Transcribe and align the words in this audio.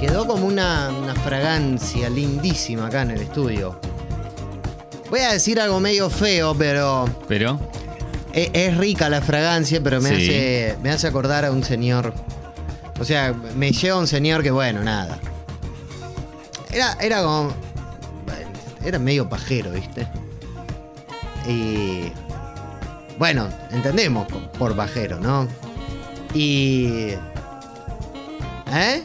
quedó 0.00 0.26
como 0.26 0.46
una, 0.46 0.88
una 0.90 1.14
fragancia 1.14 2.08
lindísima 2.08 2.86
acá 2.86 3.02
en 3.02 3.10
el 3.12 3.20
estudio. 3.22 3.78
Voy 5.10 5.20
a 5.20 5.32
decir 5.32 5.60
algo 5.60 5.78
medio 5.80 6.08
feo, 6.08 6.54
pero 6.56 7.04
Pero, 7.28 7.58
es, 8.32 8.50
es 8.52 8.76
rica 8.76 9.08
la 9.08 9.20
fragancia, 9.20 9.80
pero 9.82 10.00
me, 10.00 10.10
Sí. 10.10 10.14
hace, 10.16 10.76
me 10.82 10.90
hace 10.90 11.06
acordar 11.08 11.44
a 11.44 11.50
un 11.52 11.62
señor. 11.64 12.14
O 13.00 13.04
sea, 13.04 13.34
me 13.56 13.72
lleva 13.72 13.96
a 13.96 14.00
un 14.00 14.06
señor 14.06 14.42
que, 14.42 14.50
bueno, 14.50 14.82
nada. 14.82 15.18
Era, 16.72 16.96
era 17.00 17.22
como. 17.22 17.52
Era 18.84 18.98
medio 18.98 19.28
pajero, 19.28 19.72
¿viste? 19.72 20.06
Y. 21.48 22.12
Bueno, 23.18 23.48
entendemos 23.70 24.26
po- 24.28 24.40
por 24.58 24.76
pajero, 24.76 25.18
¿no? 25.18 25.48
Y. 26.34 27.10
¿Eh? 28.72 29.02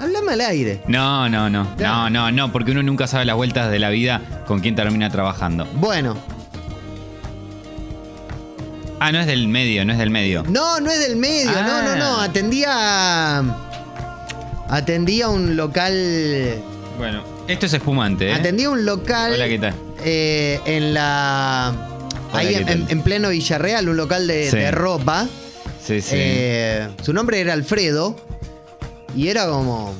Háblame 0.00 0.32
al 0.32 0.40
aire. 0.42 0.80
no, 0.86 1.28
no, 1.28 1.50
no, 1.50 1.66
no, 1.78 2.10
no, 2.10 2.30
no, 2.30 2.52
porque 2.52 2.70
uno 2.72 2.82
nunca 2.82 3.06
sabe 3.06 3.24
las 3.24 3.36
vueltas 3.36 3.70
de 3.70 3.78
la 3.78 3.90
vida 3.90 4.20
con 4.46 4.60
quién 4.60 4.74
termina 4.76 5.10
trabajando. 5.10 5.66
Bueno, 5.74 6.16
Ah, 9.00 9.12
no 9.12 9.20
es 9.20 9.26
del 9.26 9.46
medio, 9.46 9.84
no 9.84 9.92
es 9.92 9.98
del 9.98 10.10
medio. 10.10 10.42
No, 10.48 10.80
no 10.80 10.90
es 10.90 10.98
del 10.98 11.16
medio, 11.16 11.52
no, 11.52 11.82
no, 11.82 11.94
no. 11.96 12.16
Ah. 12.20 12.24
Atendía. 12.24 13.40
Atendía 14.68 15.28
un 15.28 15.56
local. 15.56 16.56
Bueno, 16.98 17.22
esto 17.46 17.66
es 17.66 17.72
espumante, 17.74 18.30
¿eh? 18.30 18.34
Atendía 18.34 18.68
un 18.70 18.84
local. 18.84 19.32
Hola, 19.34 19.46
¿qué 19.48 19.58
tal? 19.58 19.74
eh, 20.04 20.60
en 20.66 20.94
la. 20.94 21.72
Hola, 22.32 22.38
ahí 22.40 22.48
¿qué 22.48 22.56
en, 22.56 22.66
tal? 22.66 22.74
en- 22.82 22.90
en 22.90 23.02
pleno 23.02 23.28
Villarreal, 23.28 23.88
un 23.88 23.96
local 23.96 24.26
de, 24.26 24.50
Sí. 24.50 24.56
de 24.56 24.70
ropa. 24.72 25.28
Sí, 25.80 26.00
sí. 26.00 26.14
Eh, 26.18 26.88
su 27.02 27.12
nombre 27.12 27.40
era 27.40 27.52
Alfredo. 27.52 28.16
Y 29.18 29.26
era 29.30 29.46
como. 29.48 29.92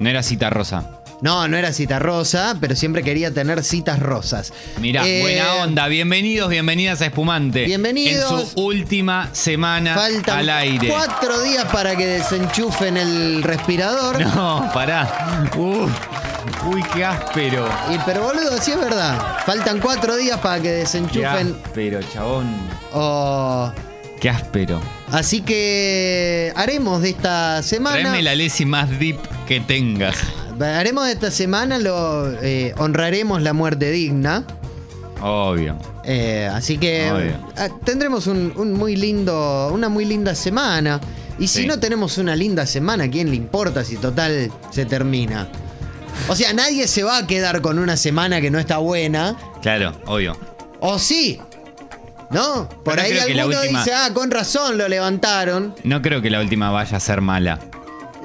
No 0.00 0.08
era 0.08 0.20
cita 0.24 0.50
rosa. 0.50 0.90
No, 1.20 1.46
no 1.46 1.56
era 1.56 1.72
cita 1.72 2.00
rosa, 2.00 2.56
pero 2.60 2.74
siempre 2.74 3.04
quería 3.04 3.32
tener 3.32 3.62
citas 3.62 4.00
rosas. 4.00 4.52
Mirá, 4.80 5.06
Eh, 5.06 5.20
buena 5.20 5.54
onda. 5.62 5.86
Bienvenidos, 5.86 6.48
bienvenidas 6.50 7.00
a 7.02 7.06
Espumante. 7.06 7.66
Bienvenidos. 7.66 8.40
En 8.42 8.46
su 8.48 8.60
última 8.64 9.28
semana 9.32 9.94
Faltan 9.94 10.40
al 10.40 10.50
aire. 10.50 10.88
cuatro 10.88 11.40
días 11.42 11.66
para 11.66 11.94
que 11.94 12.04
desenchufen 12.04 12.96
el 12.96 13.44
respirador. 13.44 14.20
No, 14.20 14.70
pará. 14.74 15.48
Uf. 15.56 15.92
uy, 16.66 16.82
qué 16.92 17.04
áspero. 17.04 17.64
Y, 17.94 17.98
pero 18.04 18.24
boludo, 18.24 18.60
sí 18.60 18.72
es 18.72 18.80
verdad. 18.80 19.36
Faltan 19.46 19.78
cuatro 19.80 20.16
días 20.16 20.40
para 20.40 20.56
que 20.56 20.62
Qué 20.64 20.72
desenchufen. 20.72 21.56
áspero, 21.64 22.00
chabón. 22.12 22.48
Oh, 22.92 23.70
Qué 24.20 24.28
áspero. 24.30 24.80
Así 25.12 25.40
que 25.42 26.52
haremos 26.56 27.02
de 27.02 27.10
esta 27.10 27.62
semana. 27.62 27.98
Tráeme 28.00 28.22
la 28.22 28.34
lesi 28.34 28.64
más 28.64 28.88
deep 28.98 29.18
que 29.46 29.60
tengas. 29.60 30.16
Haremos 30.60 31.06
de 31.06 31.12
esta 31.12 31.30
semana, 31.30 31.78
lo 31.78 32.32
eh, 32.42 32.74
honraremos 32.78 33.42
la 33.42 33.52
muerte 33.52 33.90
digna. 33.90 34.44
Obvio. 35.20 35.76
Eh, 36.04 36.48
así 36.52 36.78
que 36.78 37.10
Obvio. 37.10 37.36
ah, 37.56 37.68
tendremos 37.84 38.26
un, 38.26 38.52
un 38.56 38.72
muy 38.72 38.96
lindo, 38.96 39.70
una 39.72 39.88
muy 39.88 40.04
linda 40.04 40.34
semana. 40.34 41.00
Y 41.38 41.48
si 41.48 41.62
Sí. 41.62 41.66
no 41.66 41.78
tenemos 41.78 42.16
una 42.16 42.34
linda 42.34 42.64
semana, 42.66 43.04
¿a 43.04 43.10
quién 43.10 43.28
le 43.30 43.36
importa 43.36 43.84
si 43.84 43.96
total 43.96 44.50
se 44.70 44.86
termina? 44.86 45.48
O 46.28 46.34
sea, 46.34 46.52
nadie 46.54 46.88
se 46.88 47.02
va 47.02 47.18
a 47.18 47.26
quedar 47.26 47.60
con 47.60 47.78
una 47.78 47.96
semana 47.98 48.40
que 48.40 48.50
no 48.50 48.58
está 48.58 48.78
buena. 48.78 49.36
Claro, 49.60 49.92
obvio. 50.06 50.36
¿O 50.80 50.98
sí? 50.98 51.38
¿No? 52.30 52.68
Por 52.84 52.98
ahí 52.98 53.16
alguno 53.18 53.46
última- 53.60 53.78
dice, 53.80 53.92
ah, 53.94 54.10
con 54.12 54.30
razón 54.30 54.76
lo 54.78 54.88
levantaron. 54.88 55.74
No 55.84 56.02
creo 56.02 56.20
que 56.20 56.30
la 56.30 56.40
última 56.40 56.70
vaya 56.70 56.96
a 56.96 57.00
ser 57.00 57.20
mala. 57.20 57.60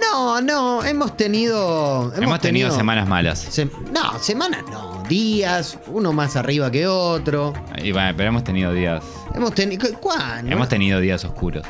No, 0.02 0.42
no, 0.42 0.84
hemos 0.84 1.16
tenido. 1.16 2.06
Hemos, 2.14 2.18
Hemos, 2.18 2.40
tenido, 2.42 2.72
semanas 2.76 3.08
malas. 3.08 3.40
se- 3.40 3.66
no, 3.66 4.20
semanas 4.20 4.64
no, 4.72 5.04
días, 5.08 5.78
uno 5.88 6.12
más 6.12 6.36
arriba 6.36 6.72
que 6.72 6.88
otro. 6.88 7.54
Y 7.82 7.92
bueno, 7.92 8.12
pero 8.18 8.30
hemos 8.30 8.44
tenido 8.44 8.74
días. 8.74 9.04
Hemos 9.36 9.54
tenido. 9.54 9.88
¿Cuándo? 10.00 10.52
Hemos 10.52 10.68
tenido 10.68 11.00
días 11.00 11.24
oscuros. 11.24 11.64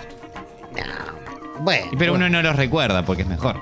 No. 0.75 1.61
Bueno. 1.63 1.87
Pero 1.99 2.13
bueno. 2.13 2.27
uno 2.27 2.29
no 2.29 2.41
los 2.41 2.55
recuerda 2.55 3.03
porque 3.05 3.23
es 3.23 3.27
mejor. 3.27 3.57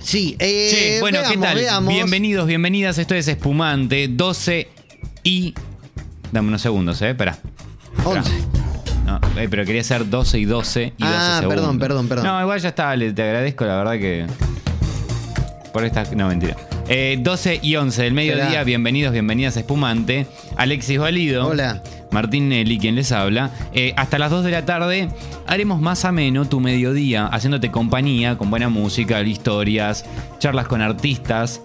Sí, 0.00 0.36
eh, 0.38 0.68
Che, 0.70 1.00
bueno, 1.00 1.18
¿qué 1.22 1.28
veamos, 1.30 1.46
tal? 1.46 1.56
veamos. 1.56 1.92
Bienvenidos, 1.94 2.46
bienvenidas. 2.46 2.98
Esto 2.98 3.14
es 3.14 3.26
Espumante 3.26 4.06
12 4.08 4.68
y. 5.24 5.54
Dame 6.30 6.48
unos 6.48 6.60
segundos, 6.62 7.00
¿eh? 7.02 7.10
Espera. 7.10 7.38
11. 8.08 8.30
No, 9.04 9.20
eh, 9.40 9.46
pero 9.48 9.64
quería 9.64 9.84
ser 9.84 10.08
12 10.08 10.38
y 10.38 10.44
12 10.46 10.92
y 10.96 11.02
12 11.04 11.14
Ah, 11.16 11.42
perdón, 11.48 11.78
perdón, 11.78 12.08
perdón. 12.08 12.26
No, 12.26 12.40
igual 12.40 12.58
ya 12.60 12.70
está, 12.70 12.94
le- 12.96 13.12
te 13.12 13.22
agradezco, 13.22 13.64
la 13.64 13.76
verdad 13.76 13.92
que. 13.92 14.26
Por 15.72 15.84
esta. 15.84 16.04
No, 16.14 16.28
mentira. 16.28 16.56
Eh, 16.88 17.18
12 17.20 17.60
y 17.62 17.76
11 17.76 18.02
del 18.02 18.14
mediodía, 18.14 18.62
bienvenidos, 18.64 19.12
bienvenidas 19.12 19.56
a 19.56 19.60
Espumante. 19.60 20.26
Alexis 20.56 20.98
Valido. 20.98 21.46
Hola. 21.48 21.82
Martín 22.12 22.48
Nelly, 22.48 22.78
quien 22.78 22.94
les 22.94 23.12
habla. 23.12 23.50
Eh, 23.74 23.92
hasta 23.96 24.18
las 24.18 24.30
2 24.30 24.44
de 24.44 24.50
la 24.52 24.64
tarde 24.64 25.08
haremos 25.46 25.80
más 25.80 26.04
ameno 26.04 26.46
tu 26.46 26.60
mediodía, 26.60 27.26
haciéndote 27.26 27.70
compañía 27.70 28.38
con 28.38 28.48
buena 28.48 28.68
música, 28.68 29.20
historias, 29.22 30.04
charlas 30.38 30.66
con 30.68 30.80
artistas. 30.80 31.60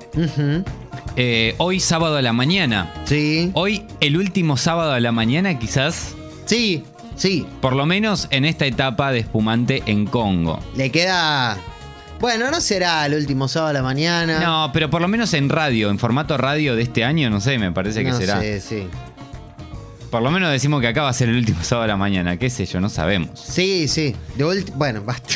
Eh, 1.15 1.55
hoy 1.57 1.79
sábado 1.79 2.17
a 2.17 2.21
la 2.21 2.33
mañana. 2.33 2.91
Sí. 3.05 3.51
Hoy 3.53 3.83
el 3.99 4.17
último 4.17 4.57
sábado 4.57 4.91
a 4.93 4.99
la 4.99 5.11
mañana 5.11 5.57
quizás, 5.59 6.15
Sí, 6.45 6.83
sí. 7.15 7.45
por 7.61 7.73
lo 7.75 7.85
menos 7.85 8.27
en 8.31 8.45
esta 8.45 8.65
etapa 8.65 9.11
de 9.11 9.19
espumante 9.19 9.83
en 9.85 10.05
Congo. 10.05 10.59
Le 10.75 10.89
queda. 10.91 11.57
Bueno, 12.19 12.51
no 12.51 12.61
será 12.61 13.05
el 13.07 13.15
último 13.15 13.47
sábado 13.47 13.69
a 13.71 13.73
la 13.73 13.81
mañana. 13.81 14.39
No, 14.39 14.69
pero 14.73 14.89
por 14.89 15.01
lo 15.01 15.07
menos 15.07 15.33
en 15.33 15.49
radio, 15.49 15.89
en 15.89 15.97
formato 15.97 16.37
radio 16.37 16.75
de 16.75 16.83
este 16.83 17.03
año, 17.03 17.29
no 17.29 17.41
sé, 17.41 17.57
me 17.57 17.71
parece 17.71 18.03
que 18.03 18.11
No 18.11 18.17
será. 18.17 18.39
sé, 18.39 18.61
sí. 18.61 18.87
Por 20.11 20.21
lo 20.21 20.29
menos 20.29 20.51
decimos 20.51 20.81
que 20.81 20.87
acá 20.87 21.03
va 21.03 21.09
a 21.09 21.13
ser 21.13 21.29
el 21.29 21.37
último 21.37 21.59
sábado 21.63 21.85
a 21.85 21.87
la 21.87 21.97
mañana, 21.97 22.37
qué 22.37 22.49
sé 22.49 22.65
yo, 22.65 22.79
no 22.79 22.89
sabemos. 22.89 23.39
Sí, 23.39 23.87
sí. 23.87 24.15
De 24.35 24.43
bueno, 24.75 25.01
basta. 25.05 25.35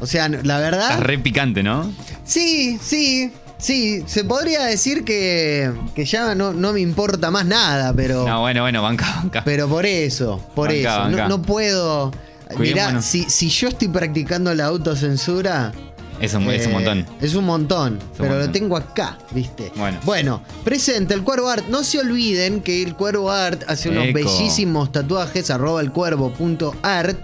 O 0.00 0.06
sea, 0.06 0.28
la 0.28 0.58
verdad. 0.58 0.90
Estás 0.90 1.00
re 1.00 1.18
picante, 1.18 1.62
¿no? 1.62 1.90
Sí, 2.24 2.78
sí. 2.82 3.32
Sí, 3.58 4.04
se 4.06 4.22
podría 4.24 4.64
decir 4.64 5.04
que, 5.04 5.72
que 5.94 6.04
ya 6.04 6.34
no, 6.36 6.52
no 6.52 6.72
me 6.72 6.80
importa 6.80 7.30
más 7.30 7.44
nada, 7.44 7.92
pero. 7.92 8.26
No, 8.26 8.40
bueno, 8.40 8.62
bueno, 8.62 8.82
banca, 8.82 9.16
banca. 9.16 9.42
Pero 9.44 9.68
por 9.68 9.84
eso, 9.84 10.40
por 10.54 10.70
eso. 10.72 11.08
No, 11.08 11.42
puedo. 11.42 12.12
Mirá, 12.56 13.02
si, 13.02 13.24
si 13.24 13.48
yo 13.50 13.68
estoy 13.68 13.88
practicando 13.88 14.54
la 14.54 14.66
autocensura. 14.66 15.72
Es 16.20 16.34
un, 16.34 16.50
es 16.50 16.66
un 16.66 16.72
eh, 16.72 16.74
montón. 16.74 17.06
Es 17.20 17.34
un 17.34 17.44
montón, 17.44 17.98
pero 18.16 18.30
montón. 18.30 18.46
lo 18.46 18.52
tengo 18.52 18.76
acá, 18.76 19.18
¿viste? 19.32 19.70
Bueno. 19.76 19.98
Bueno, 20.04 20.42
presente 20.64 21.14
el 21.14 21.22
Cuervo 21.22 21.48
Art. 21.48 21.66
No 21.68 21.84
se 21.84 21.98
olviden 21.98 22.60
que 22.60 22.82
el 22.82 22.94
Cuervo 22.94 23.30
Art 23.30 23.62
hace 23.68 23.88
unos 23.88 24.06
Eco. 24.06 24.14
bellísimos 24.14 24.90
tatuajes, 24.90 25.50
arroba 25.50 25.80
el 25.80 25.92
cuervo.art. 25.92 27.18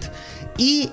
Y 0.59 0.91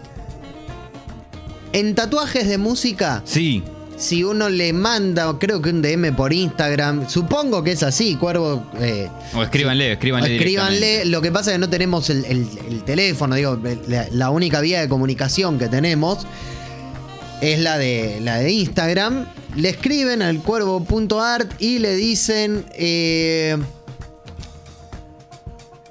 en 1.73 1.95
tatuajes 1.95 2.47
de 2.47 2.57
música, 2.57 3.21
Sí, 3.25 3.63
si 4.01 4.23
uno 4.23 4.49
le 4.49 4.73
manda, 4.73 5.31
creo 5.39 5.61
que 5.61 5.69
un 5.69 5.81
DM 5.81 6.15
por 6.15 6.33
Instagram, 6.33 7.07
supongo 7.07 7.63
que 7.63 7.71
es 7.73 7.83
así, 7.83 8.15
Cuervo. 8.15 8.65
eh, 8.79 9.07
o 9.35 9.43
escríbanle, 9.43 9.91
escríbanle. 9.93 10.35
Escríbanle, 10.35 11.05
lo 11.05 11.21
que 11.21 11.31
pasa 11.31 11.51
es 11.51 11.55
que 11.55 11.59
no 11.59 11.69
tenemos 11.69 12.09
el, 12.09 12.25
el- 12.25 12.47
el 12.67 12.83
teléfono, 12.83 13.35
digo, 13.35 13.59
la, 13.87 14.07
la 14.11 14.29
única 14.31 14.59
vía 14.59 14.81
de 14.81 14.89
comunicación 14.89 15.59
que 15.59 15.67
tenemos 15.67 16.25
es 17.41 17.59
la 17.59 17.77
de, 17.77 18.19
la 18.21 18.37
de 18.37 18.51
Instagram. 18.51 19.25
Le 19.55 19.69
escriben 19.69 20.21
al 20.21 20.39
cuervo.art 20.39 21.51
y 21.59 21.79
le 21.79 21.95
dicen 21.95 22.65
eh, 22.73 23.57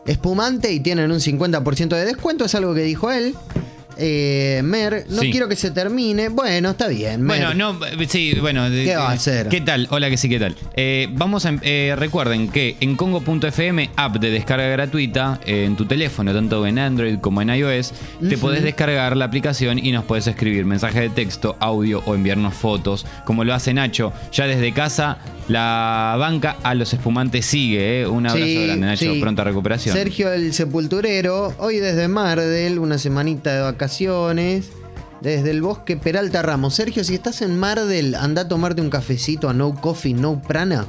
espumante 0.06 0.72
y 0.72 0.80
tienen 0.80 1.10
un 1.12 1.18
50% 1.20 1.88
de 1.88 2.04
descuento, 2.06 2.44
es 2.44 2.54
algo 2.54 2.74
que 2.74 2.82
dijo 2.82 3.10
él. 3.10 3.34
Eh, 4.02 4.62
Mer, 4.64 5.04
no 5.10 5.20
Sí. 5.20 5.30
quiero 5.30 5.46
que 5.48 5.56
se 5.56 5.70
termine. 5.70 6.28
Bueno, 6.30 6.70
está 6.70 6.88
bien. 6.88 7.22
Mer. 7.22 7.44
Bueno, 7.44 7.74
no, 7.78 7.86
eh, 7.86 8.06
sí, 8.08 8.34
bueno. 8.40 8.70
de- 8.70 8.84
¿Qué 8.84 8.96
va 8.96 9.10
a 9.10 9.12
eh, 9.12 9.16
hacer? 9.16 9.48
¿Qué 9.48 9.60
tal? 9.60 9.86
Hola, 9.90 10.08
que 10.08 10.16
sí, 10.16 10.28
¿qué 10.28 10.38
tal? 10.38 10.56
Eh, 10.74 11.08
vamos 11.12 11.44
a, 11.46 11.54
eh, 11.62 11.94
recuerden 11.98 12.48
que 12.48 12.76
en 12.80 12.96
Congo.fm, 12.96 13.90
app 13.96 14.16
de 14.16 14.30
descarga 14.30 14.68
gratuita, 14.68 15.38
eh, 15.44 15.64
en 15.66 15.76
tu 15.76 15.84
teléfono, 15.84 16.32
tanto 16.32 16.66
en 16.66 16.78
Android 16.78 17.18
como 17.20 17.42
en 17.42 17.50
iOS, 17.50 17.92
te 18.28 18.38
podés 18.38 18.62
descargar 18.62 19.16
la 19.16 19.26
aplicación 19.26 19.78
y 19.78 19.92
nos 19.92 20.04
podés 20.04 20.26
escribir 20.26 20.64
mensaje 20.64 21.00
de 21.02 21.10
texto, 21.10 21.56
audio 21.60 22.02
o 22.06 22.14
enviarnos 22.14 22.54
fotos, 22.54 23.04
como 23.26 23.44
lo 23.44 23.52
hace 23.54 23.74
Nacho. 23.74 24.12
Ya 24.32 24.46
desde 24.46 24.72
casa, 24.72 25.18
la 25.48 26.16
banca 26.18 26.56
a 26.62 26.74
los 26.74 26.92
espumantes 26.92 27.44
sigue, 27.44 28.00
¿eh? 28.02 28.06
Un 28.06 28.26
abrazo 28.26 28.46
Sí, 28.46 28.64
grande, 28.66 28.86
Nacho. 28.86 29.12
sí. 29.14 29.20
Pronta 29.20 29.44
recuperación. 29.44 29.94
Sergio 29.96 30.32
el 30.32 30.52
Sepulturero, 30.54 31.54
hoy 31.58 31.76
desde 31.78 32.08
Mardel, 32.08 32.78
una 32.78 32.98
semanita 32.98 33.52
de 33.54 33.60
vacaciones. 33.94 34.70
Desde 35.20 35.50
el 35.50 35.60
bosque 35.60 35.98
Peralta 35.98 36.40
Ramos. 36.40 36.74
Sergio, 36.74 37.04
si 37.04 37.14
estás 37.14 37.42
en 37.42 37.58
Mardel, 37.58 38.14
anda 38.14 38.42
a 38.42 38.48
tomarte 38.48 38.80
un 38.80 38.88
cafecito 38.88 39.50
a 39.50 39.52
No 39.52 39.74
Coffee, 39.74 40.14
No 40.14 40.40
Prana. 40.40 40.86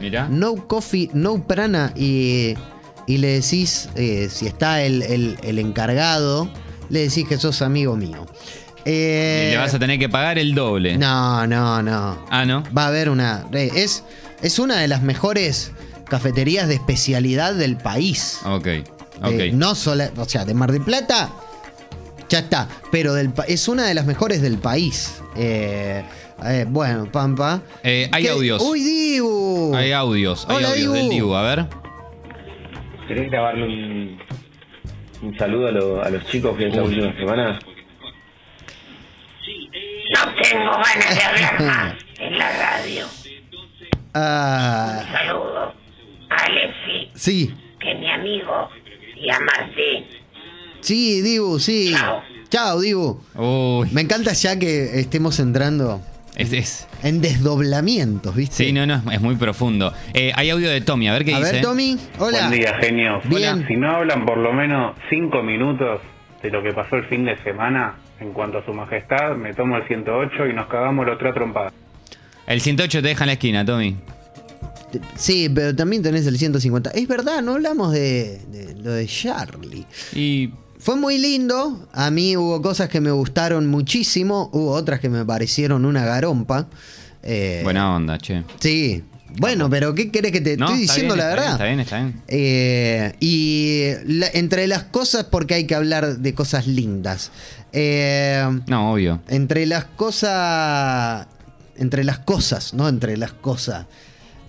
Mirá. 0.00 0.28
No 0.28 0.54
Coffee, 0.68 1.10
No 1.12 1.44
Prana. 1.44 1.92
Y, 1.96 2.54
y 3.08 3.18
le 3.18 3.40
decís, 3.40 3.88
eh, 3.96 4.28
si 4.30 4.46
está 4.46 4.82
el, 4.82 5.02
el- 5.02 5.38
el 5.42 5.58
encargado, 5.58 6.48
le 6.88 7.00
decís 7.08 7.26
que 7.28 7.36
sos 7.36 7.62
amigo 7.62 7.96
mío. 7.96 8.26
Eh, 8.84 9.46
Y 9.48 9.50
le 9.52 9.56
vas 9.58 9.74
a 9.74 9.78
tener 9.80 9.98
que 9.98 10.08
pagar 10.08 10.38
el 10.38 10.54
doble. 10.54 10.96
No, 10.96 11.44
no, 11.48 11.82
no. 11.82 12.24
Ah, 12.30 12.44
¿no? 12.44 12.62
Va 12.76 12.84
a 12.84 12.88
haber 12.88 13.08
una. 13.10 13.44
eh, 13.54 13.72
Es, 13.74 14.04
es 14.40 14.60
una 14.60 14.76
de 14.78 14.86
las 14.86 15.02
mejores 15.02 15.72
cafeterías 16.08 16.68
de 16.68 16.74
especialidad 16.74 17.54
del 17.54 17.76
país. 17.76 18.38
Ok, 18.44 18.68
ok. 19.20 19.30
Eh, 19.32 19.50
no 19.52 19.74
solo. 19.74 20.04
O 20.16 20.26
sea, 20.28 20.44
de 20.44 20.54
Mar 20.54 20.70
del 20.70 20.82
Plata. 20.82 21.30
Ya 22.28 22.38
está. 22.40 22.68
Pero 22.90 23.14
del, 23.14 23.32
pa- 23.32 23.44
es 23.44 23.68
una 23.68 23.86
de 23.86 23.94
las 23.94 24.06
mejores 24.06 24.40
del 24.42 24.58
país. 24.58 25.22
Eh, 25.36 26.02
eh, 26.44 26.64
bueno, 26.68 27.06
Pampa. 27.10 27.62
Eh, 27.82 28.08
hay 28.12 28.22
¿Qué? 28.24 28.30
audios. 28.30 28.62
¡Uy, 28.62 28.80
Dibu! 28.82 29.74
Hay 29.74 29.92
audios, 29.92 30.46
hay 30.48 30.56
Hola, 30.56 30.68
audios 30.70 30.92
del 30.94 31.08
Dibu. 31.10 31.34
A 31.34 31.42
ver. 31.42 31.66
¿Querés 33.08 33.30
grabarle 33.30 33.64
un, 33.64 34.18
un 35.22 35.38
saludo 35.38 35.68
a, 35.68 35.70
lo- 35.72 36.02
a 36.02 36.08
los 36.10 36.24
chicos 36.26 36.56
que 36.56 36.68
es 36.68 36.74
la 36.74 36.82
última 36.82 37.14
semana? 37.16 37.58
No 40.14 40.34
tengo 40.42 40.70
ganas 40.70 41.16
de 41.16 41.22
hablar 41.22 41.60
más 41.62 41.94
en 42.18 42.38
la 42.38 42.50
radio. 42.50 43.06
Ah, 44.14 45.02
Saludo 45.12 45.74
a 46.30 46.36
Alexi, 46.36 47.10
sí. 47.14 47.54
que 47.80 47.92
es 47.92 47.98
mi 47.98 48.08
amigo, 48.10 48.68
y 49.16 49.28
a 49.30 49.40
Martín. 49.40 50.06
Sí, 50.84 51.22
Dibu, 51.22 51.58
sí. 51.58 51.92
Chao. 51.96 52.20
Chao, 52.50 52.80
Dibu. 52.80 53.20
Uy, 53.34 53.88
Me 53.92 54.02
encanta 54.02 54.32
ya 54.34 54.58
que 54.58 55.00
estemos 55.00 55.40
entrando 55.40 56.00
es, 56.36 56.52
es- 56.52 56.86
en 57.02 57.20
desdoblamientos, 57.20 58.34
¿viste? 58.36 58.64
Sí, 58.66 58.72
no, 58.72 58.86
no, 58.86 59.02
es 59.10 59.20
muy 59.20 59.36
profundo. 59.36 59.92
Eh, 60.12 60.30
hay 60.34 60.50
audio 60.50 60.68
de 60.68 60.80
Tommy, 60.82 61.08
a 61.08 61.12
ver 61.14 61.24
qué 61.24 61.34
A 61.34 61.38
dice. 61.38 61.52
ver, 61.52 61.62
Tommy. 61.62 61.96
Hola. 62.18 62.48
Buen 62.48 62.60
día, 62.60 62.74
genios. 62.80 63.22
Bien. 63.28 63.64
Si 63.66 63.76
no 63.76 63.90
hablan 63.96 64.26
por 64.26 64.36
lo 64.38 64.52
menos 64.52 64.94
cinco 65.08 65.42
minutos 65.42 66.00
de 66.42 66.50
lo 66.50 66.62
que 66.62 66.72
pasó 66.72 66.96
el 66.96 67.06
fin 67.06 67.24
de 67.24 67.36
semana 67.42 67.96
en 68.20 68.32
cuanto 68.32 68.58
a 68.58 68.64
su 68.66 68.72
majestad, 68.74 69.36
me 69.36 69.54
tomo 69.54 69.76
el 69.78 69.86
108 69.88 70.48
y 70.48 70.52
nos 70.52 70.66
cagamos 70.66 71.06
los 71.06 71.18
tres 71.18 71.32
trompadas. 71.34 71.72
El 72.46 72.60
108 72.60 73.00
te 73.00 73.08
deja 73.08 73.24
en 73.24 73.28
la 73.28 73.32
esquina, 73.32 73.64
Tommy. 73.64 73.96
Sí, 75.16 75.48
pero 75.48 75.74
también 75.74 76.02
tenés 76.02 76.26
el 76.26 76.38
150. 76.38 76.90
Es 76.90 77.08
verdad, 77.08 77.42
no 77.42 77.52
hablamos 77.54 77.92
de, 77.92 78.38
de 78.48 78.74
lo 78.76 78.92
de 78.92 79.06
Charlie. 79.06 79.86
Y 80.14 80.50
Fue 80.84 80.96
muy 80.96 81.16
lindo. 81.16 81.88
A 81.94 82.10
mí 82.10 82.36
hubo 82.36 82.60
cosas 82.60 82.90
que 82.90 83.00
me 83.00 83.10
gustaron 83.10 83.66
muchísimo. 83.68 84.50
Hubo 84.52 84.72
otras 84.72 85.00
que 85.00 85.08
me 85.08 85.24
parecieron 85.24 85.86
una 85.86 86.04
garompa. 86.04 86.66
Eh, 87.22 87.60
buena 87.64 87.96
onda, 87.96 88.18
che. 88.18 88.44
Sí. 88.60 89.02
Bueno, 89.38 89.70
pero 89.70 89.94
¿qué 89.94 90.10
querés 90.10 90.30
que 90.30 90.42
te 90.42 90.58
No, 90.58 90.66
estoy 90.66 90.80
diciendo 90.82 91.14
bien, 91.14 91.26
la 91.26 91.34
verdad? 91.34 91.44
bien, 91.44 91.52
Está 91.54 91.64
bien, 91.64 91.80
está 91.80 91.96
bien. 92.02 92.22
Eh, 92.28 93.12
y 93.18 93.92
la- 94.04 94.28
entre 94.34 94.66
las 94.66 94.84
cosas, 94.84 95.24
porque 95.24 95.54
hay 95.54 95.64
que 95.66 95.74
hablar 95.74 96.18
de 96.18 96.34
cosas 96.34 96.66
lindas. 96.66 97.30
Eh, 97.72 98.46
No, 98.66 98.92
obvio. 98.92 99.22
entre 99.28 99.64
las 99.64 99.86
cosas. 99.86 101.28
Entre 101.76 102.04
las 102.04 102.18
cosas, 102.18 102.74
¿no? 102.74 102.88
Entre 102.90 103.16
las 103.16 103.32
cosas. 103.32 103.86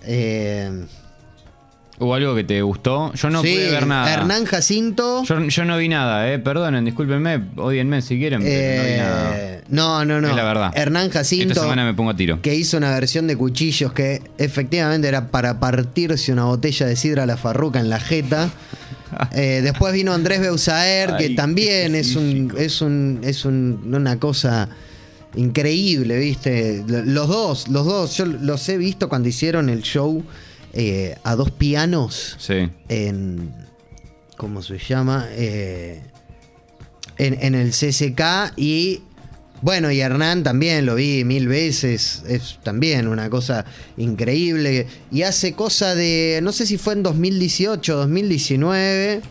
Eh, 0.02 0.84
¿Hubo 1.98 2.14
algo 2.14 2.34
que 2.34 2.44
te 2.44 2.60
gustó? 2.60 3.12
Yo 3.14 3.30
no 3.30 3.40
sí, 3.42 3.48
pude 3.54 3.70
ver 3.70 3.86
nada. 3.86 4.12
Hernán 4.12 4.44
Jacinto. 4.44 5.24
Yo, 5.24 5.40
yo 5.44 5.64
no 5.64 5.78
vi 5.78 5.88
nada, 5.88 6.30
eh. 6.30 6.38
Perdonen, 6.38 6.84
discúlpenme, 6.84 7.40
odienme 7.56 8.02
si 8.02 8.18
quieren, 8.18 8.42
pero 8.42 8.82
no 8.82 8.88
vi 8.88 8.96
nada. 8.98 9.38
eh, 9.38 9.62
no, 9.70 10.04
no, 10.04 10.20
no. 10.20 10.28
Es 10.28 10.36
la 10.36 10.44
verdad. 10.44 10.72
Hernán 10.76 11.08
Jacinto. 11.08 11.48
Esta 11.52 11.62
semana 11.62 11.84
me 11.86 11.94
pongo 11.94 12.10
a 12.10 12.16
tiro. 12.16 12.40
que 12.42 12.54
hizo 12.54 12.76
una 12.76 12.90
versión 12.90 13.26
de 13.26 13.36
cuchillos 13.36 13.92
que 13.94 14.20
efectivamente 14.36 15.08
era 15.08 15.28
para 15.28 15.58
partirse 15.58 16.32
una 16.32 16.44
botella 16.44 16.84
de 16.86 16.96
sidra 16.96 17.22
a 17.22 17.26
la 17.26 17.36
farruca 17.38 17.80
en 17.80 17.88
la 17.88 17.98
jeta. 18.00 18.50
Eh, 19.32 19.60
después 19.62 19.94
vino 19.94 20.12
Andrés 20.12 20.40
Beusaer, 20.40 21.16
que 21.16 21.26
Ay, 21.26 21.34
también 21.36 21.94
es 21.94 22.16
un, 22.16 22.52
es 22.58 22.80
un, 22.82 23.20
es 23.22 23.44
un- 23.44 23.94
una 23.94 24.18
cosa 24.18 24.68
increíble, 25.36 26.18
¿viste? 26.18 26.82
Los 26.86 27.28
dos, 27.28 27.68
los 27.68 27.86
dos, 27.86 28.16
yo 28.16 28.26
los 28.26 28.68
he 28.68 28.76
visto 28.76 29.08
cuando 29.08 29.28
hicieron 29.28 29.68
el 29.68 29.82
show 29.82 30.22
eh, 30.78 31.16
a 31.24 31.34
dos 31.36 31.50
pianos 31.50 32.36
Sí. 32.38 32.68
en. 32.88 33.52
¿Cómo 34.36 34.62
se 34.62 34.78
llama? 34.78 35.26
Eh, 35.30 36.02
en, 37.18 37.34
en 37.42 37.54
el 37.54 37.70
CCK 37.70 38.52
y. 38.56 39.00
Bueno, 39.62 39.90
y 39.90 40.00
Hernán 40.00 40.42
también 40.42 40.84
lo 40.84 40.96
vi 40.96 41.24
mil 41.24 41.48
veces. 41.48 42.22
Es 42.28 42.58
también 42.62 43.08
una 43.08 43.30
cosa 43.30 43.64
increíble. 43.96 44.86
Y 45.10 45.22
hace 45.22 45.54
cosa 45.54 45.94
de. 45.94 46.40
No 46.42 46.52
sé 46.52 46.66
si 46.66 46.76
fue 46.76 46.92
en 46.92 47.02
2018 47.02 47.96
2019. 47.96 49.22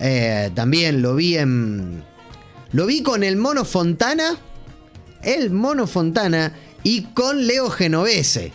eh, 0.00 0.50
también 0.54 1.00
lo 1.00 1.14
vi 1.14 1.38
en. 1.38 2.04
Lo 2.72 2.84
vi 2.84 3.02
con 3.02 3.24
el 3.24 3.36
Mono 3.38 3.64
Fontana. 3.64 4.36
El 5.22 5.48
Mono 5.50 5.86
Fontana. 5.86 6.52
Y 6.84 7.04
con 7.14 7.46
Leo 7.46 7.70
Genovese. 7.70 8.52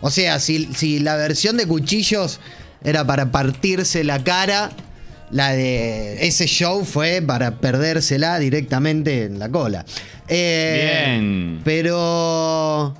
O 0.00 0.10
sea, 0.10 0.38
si, 0.40 0.68
si 0.74 0.98
la 1.00 1.16
versión 1.16 1.56
de 1.56 1.66
cuchillos 1.66 2.40
era 2.82 3.06
para 3.06 3.30
partirse 3.30 4.02
la 4.04 4.22
cara, 4.24 4.70
la 5.30 5.52
de 5.52 6.26
ese 6.26 6.46
show 6.46 6.84
fue 6.84 7.22
para 7.24 7.58
perdérsela 7.58 8.38
directamente 8.38 9.24
en 9.24 9.38
la 9.38 9.48
cola. 9.50 9.84
Eh, 10.28 11.04
Bien. 11.06 11.60
Pero. 11.64 12.94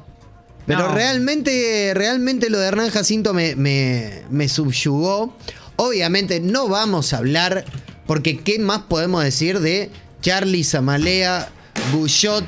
Pero 0.67 0.89
No. 0.89 0.95
realmente, 0.95 1.93
realmente 1.95 2.51
lo 2.51 2.59
de 2.61 2.69
Hernán 2.69 2.91
Jacinto 2.91 3.33
me, 3.35 3.57
me, 3.57 4.23
me 4.31 4.49
subyugó. 4.49 5.35
Obviamente 5.77 6.39
no 6.41 6.69
vamos 6.69 7.13
a 7.13 7.19
hablar, 7.19 7.65
porque 8.07 8.39
¿qué 8.41 8.59
más 8.59 8.81
podemos 8.83 9.25
decir 9.25 9.59
de 9.61 9.91
Charlie 10.21 10.63
Zamalea, 10.63 11.49
Guyot, 11.93 12.45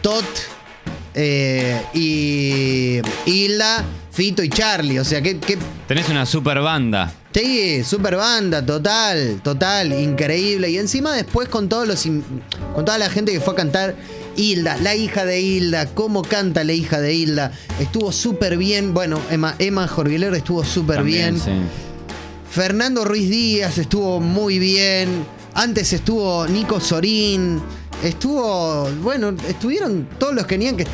Tot 0.00 0.24
eh, 1.22 1.82
y 1.92 3.00
Hilda, 3.26 3.84
Fito 4.10 4.42
y 4.42 4.48
Charlie? 4.48 4.98
O 4.98 5.04
sea, 5.04 5.20
¿qué, 5.20 5.38
qué 5.38 5.58
Tenés 5.86 6.08
una 6.08 6.24
super 6.24 6.60
banda. 6.60 7.12
Sí, 7.32 7.84
super 7.84 8.16
banda, 8.16 8.64
total, 8.64 9.40
total, 9.42 9.92
increíble. 9.92 10.70
Y 10.70 10.78
encima 10.78 11.14
después 11.14 11.48
con 11.48 11.68
todos 11.68 11.86
los 11.86 12.02
con 12.74 12.84
toda 12.84 12.98
la 12.98 13.10
gente 13.10 13.32
que 13.32 13.40
fue 13.40 13.52
a 13.52 13.56
cantar 13.56 13.94
Hilda, 14.36 14.78
la 14.78 14.94
hija 14.94 15.24
de 15.24 15.40
Hilda, 15.40 15.86
cómo 15.86 16.22
canta 16.22 16.64
la 16.64 16.72
hija 16.72 17.00
de 17.00 17.14
Hilda, 17.14 17.52
estuvo 17.78 18.10
súper 18.10 18.56
bien. 18.56 18.94
Bueno, 18.94 19.20
Emma, 19.30 19.54
Emma 19.58 19.88
estuvo 20.34 20.64
súper 20.64 21.02
bien. 21.02 21.38
sí. 21.38 21.50
Fernando 22.50 23.04
Ruiz 23.04 23.30
Díaz 23.30 23.78
estuvo 23.78 24.18
muy 24.18 24.58
bien. 24.58 25.24
Antes 25.54 25.92
estuvo 25.92 26.46
Nico 26.48 26.80
Sorín. 26.80 27.62
Estuvo, 28.02 28.88
bueno, 29.02 29.34
estuvieron 29.48 30.08
todos 30.18 30.34
los 30.34 30.44
que 30.46 30.54
tenían 30.56 30.76
que, 30.76 30.86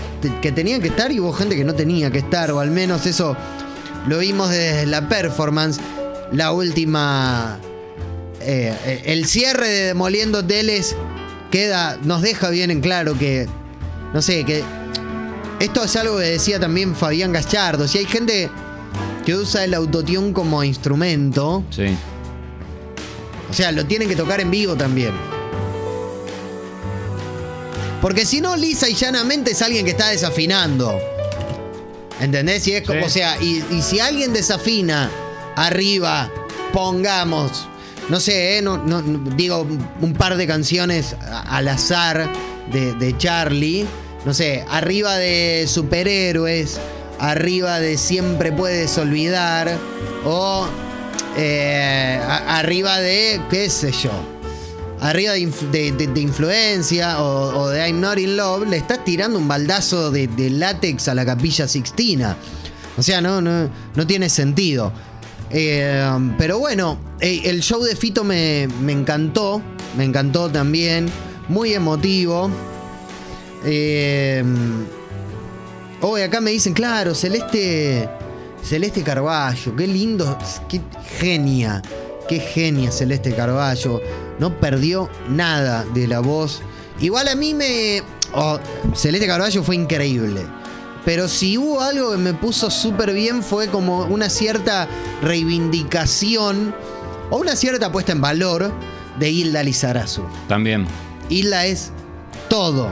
que 0.43 0.53
tenían 0.53 0.81
que 0.81 0.89
estar 0.89 1.13
y 1.13 1.21
hubo 1.21 1.33
gente 1.33 1.55
que 1.57 1.65
no 1.65 1.75
tenía 1.75 2.11
que 2.11 2.19
estar, 2.19 2.51
o 2.51 2.59
al 2.61 2.71
menos 2.71 3.07
eso 3.07 3.37
lo 4.09 4.19
vimos 4.19 4.51
desde 4.51 4.87
la 4.87 5.09
performance. 5.09 5.81
La 6.33 6.51
última. 6.53 7.59
eh, 8.41 9.03
el 9.07 9.27
cierre 9.27 9.69
de 9.69 9.83
Demoliendo 9.87 10.39
Hoteles 10.39 10.97
queda. 11.53 11.99
Nos 12.03 12.23
deja 12.23 12.51
bien 12.51 12.71
en 12.73 12.81
claro 12.81 13.17
que. 13.17 13.47
No 14.13 14.21
sé, 14.23 14.45
que. 14.45 14.65
Esto 15.61 15.85
es 15.85 15.95
algo 15.97 16.19
que 16.19 16.25
decía 16.25 16.59
también 16.59 16.95
Fabián 16.97 17.33
Gallardo. 17.33 17.87
Si 17.87 17.99
hay 17.99 18.05
gente 18.07 18.51
que 19.25 19.35
usa 19.37 19.65
el 19.65 19.75
autotune 19.75 20.33
como 20.33 20.63
instrumento, 20.65 21.65
Sí. 21.71 21.97
o 23.51 23.53
sea, 23.55 23.73
lo 23.73 23.87
tienen 23.87 24.09
que 24.09 24.17
tocar 24.17 24.41
en 24.41 24.51
vivo 24.51 24.75
también. 24.75 25.13
Porque 28.01 28.25
si 28.27 28.41
no, 28.41 28.57
lisa 28.57 28.89
y 28.89 28.95
llanamente 28.95 29.53
es 29.53 29.63
alguien 29.63 29.85
que 29.85 29.93
está 29.93 30.09
desafinando. 30.09 30.99
¿Entendés? 32.21 32.67
Y 32.69 32.73
es 32.73 32.87
como, 32.87 33.01
Sí. 33.01 33.07
o 33.07 33.11
sea, 33.11 33.37
y, 33.43 33.63
y 33.71 33.83
si 33.83 34.01
alguien 34.01 34.33
desafina 34.33 35.11
arriba, 35.55 36.31
pongamos, 36.73 37.69
no 38.09 38.21
sé, 38.21 38.59
¿eh? 38.59 38.63
no, 38.63 38.79
no- 38.79 39.03
no- 39.03 39.31
digo 39.37 39.67
un 40.01 40.13
par 40.15 40.37
de 40.37 40.47
canciones 40.47 41.15
al 41.49 41.69
azar 41.69 42.31
de, 42.73 42.95
de 42.95 43.17
Charlie, 43.19 43.87
no 44.25 44.33
sé, 44.33 44.65
arriba 44.71 45.17
de 45.17 45.67
superhéroes, 45.69 46.79
arriba 47.19 47.81
de 47.81 47.99
siempre 47.99 48.51
puedes 48.53 48.97
olvidar, 48.99 49.77
o 50.25 50.67
eh, 51.37 52.19
a- 52.23 52.59
arriba 52.59 52.99
de, 53.01 53.41
qué 53.51 53.69
sé 53.69 53.93
yo, 53.93 54.11
arriba 55.09 55.33
de, 55.33 55.41
inf- 55.41 55.71
de- 55.71 55.93
de- 55.93 56.07
de 56.09 56.21
influencia 56.21 57.23
o, 57.23 57.69
de 57.69 57.89
I'm 57.89 58.01
Not 58.01 58.19
in 58.19 58.37
Love, 58.37 58.69
le 58.69 58.77
estás 58.77 59.05
tirando 59.05 59.39
un 59.39 59.47
baldazo 59.49 60.11
de, 60.11 60.29
látex 60.51 61.09
a 61.09 61.15
la 61.15 61.25
capilla 61.25 61.67
Sixtina. 61.69 62.37
O 62.99 63.03
sea, 63.03 63.21
no, 63.21 63.41
no, 63.41 63.71
tiene 64.07 64.29
sentido. 64.29 64.93
Eh, 65.51 66.05
pero 66.39 66.59
bueno, 66.59 66.99
eh, 67.21 67.43
el 67.45 67.61
show 67.63 67.83
de 67.83 67.95
Fito 67.95 68.25
me, 68.25 68.69
me 68.81 68.93
encantó. 68.93 69.61
Me 69.97 70.05
encantó 70.05 70.49
también. 70.51 71.09
Muy 71.49 71.75
emotivo. 71.75 72.51
Eh, 73.65 74.43
hoy 76.01 76.23
acá 76.23 76.41
me 76.41 76.51
dicen, 76.51 76.73
claro, 76.75 77.15
Celeste. 77.15 78.09
Celeste 78.63 79.03
Carballo, 79.03 79.77
qué 79.77 79.87
lindo, 79.87 80.37
qué 80.69 80.81
genia, 81.21 81.81
qué 82.29 82.41
genia 82.41 82.91
Celeste 82.91 83.35
Carballo. 83.35 84.01
No 84.39 84.59
perdió 84.61 85.09
nada 85.29 85.85
de 85.95 86.07
la 86.07 86.21
voz 86.21 86.63
Igual 87.01 87.29
a 87.29 87.35
mí 87.35 87.55
me. 87.55 88.03
oh, 88.35 88.59
Celeste 88.95 89.27
Carballo 89.27 89.63
fue 89.63 89.77
increíble. 89.77 90.43
Pero 91.05 91.29
si 91.29 91.57
hubo 91.57 91.81
algo 91.81 92.13
que 92.13 92.17
me 92.17 92.35
puso 92.35 92.71
súper 92.71 93.13
bien 93.13 93.43
fue 93.43 93.69
como 93.69 94.05
una 94.07 94.29
cierta 94.29 94.89
reivindicación 95.23 96.75
o 97.31 97.37
una 97.37 97.55
cierta 97.55 97.93
puesta 97.93 98.13
en 98.13 98.21
valor 98.21 98.73
de 99.19 99.31
Hilda 99.31 99.63
Lizarazu. 99.63 100.23
También. 100.49 100.87
Hilda 101.29 101.67
es 101.67 101.93
todo. 102.49 102.89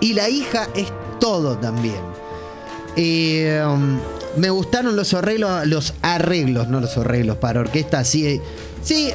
Y 0.00 0.12
la 0.12 0.28
hija 0.28 0.68
es 0.76 0.92
todo 1.18 1.58
también. 1.58 1.98
Eh, 2.96 3.60
um, 3.66 3.98
me 4.36 4.50
gustaron 4.50 4.94
los 4.94 5.14
arreglos, 5.14 5.66
los 5.66 5.94
arreglos, 6.02 6.68
no 6.68 6.78
los 6.80 6.96
arreglos 6.96 7.38
para 7.38 7.60
orquesta. 7.60 8.04
Sí, 8.04 8.40
sí, 8.88 9.12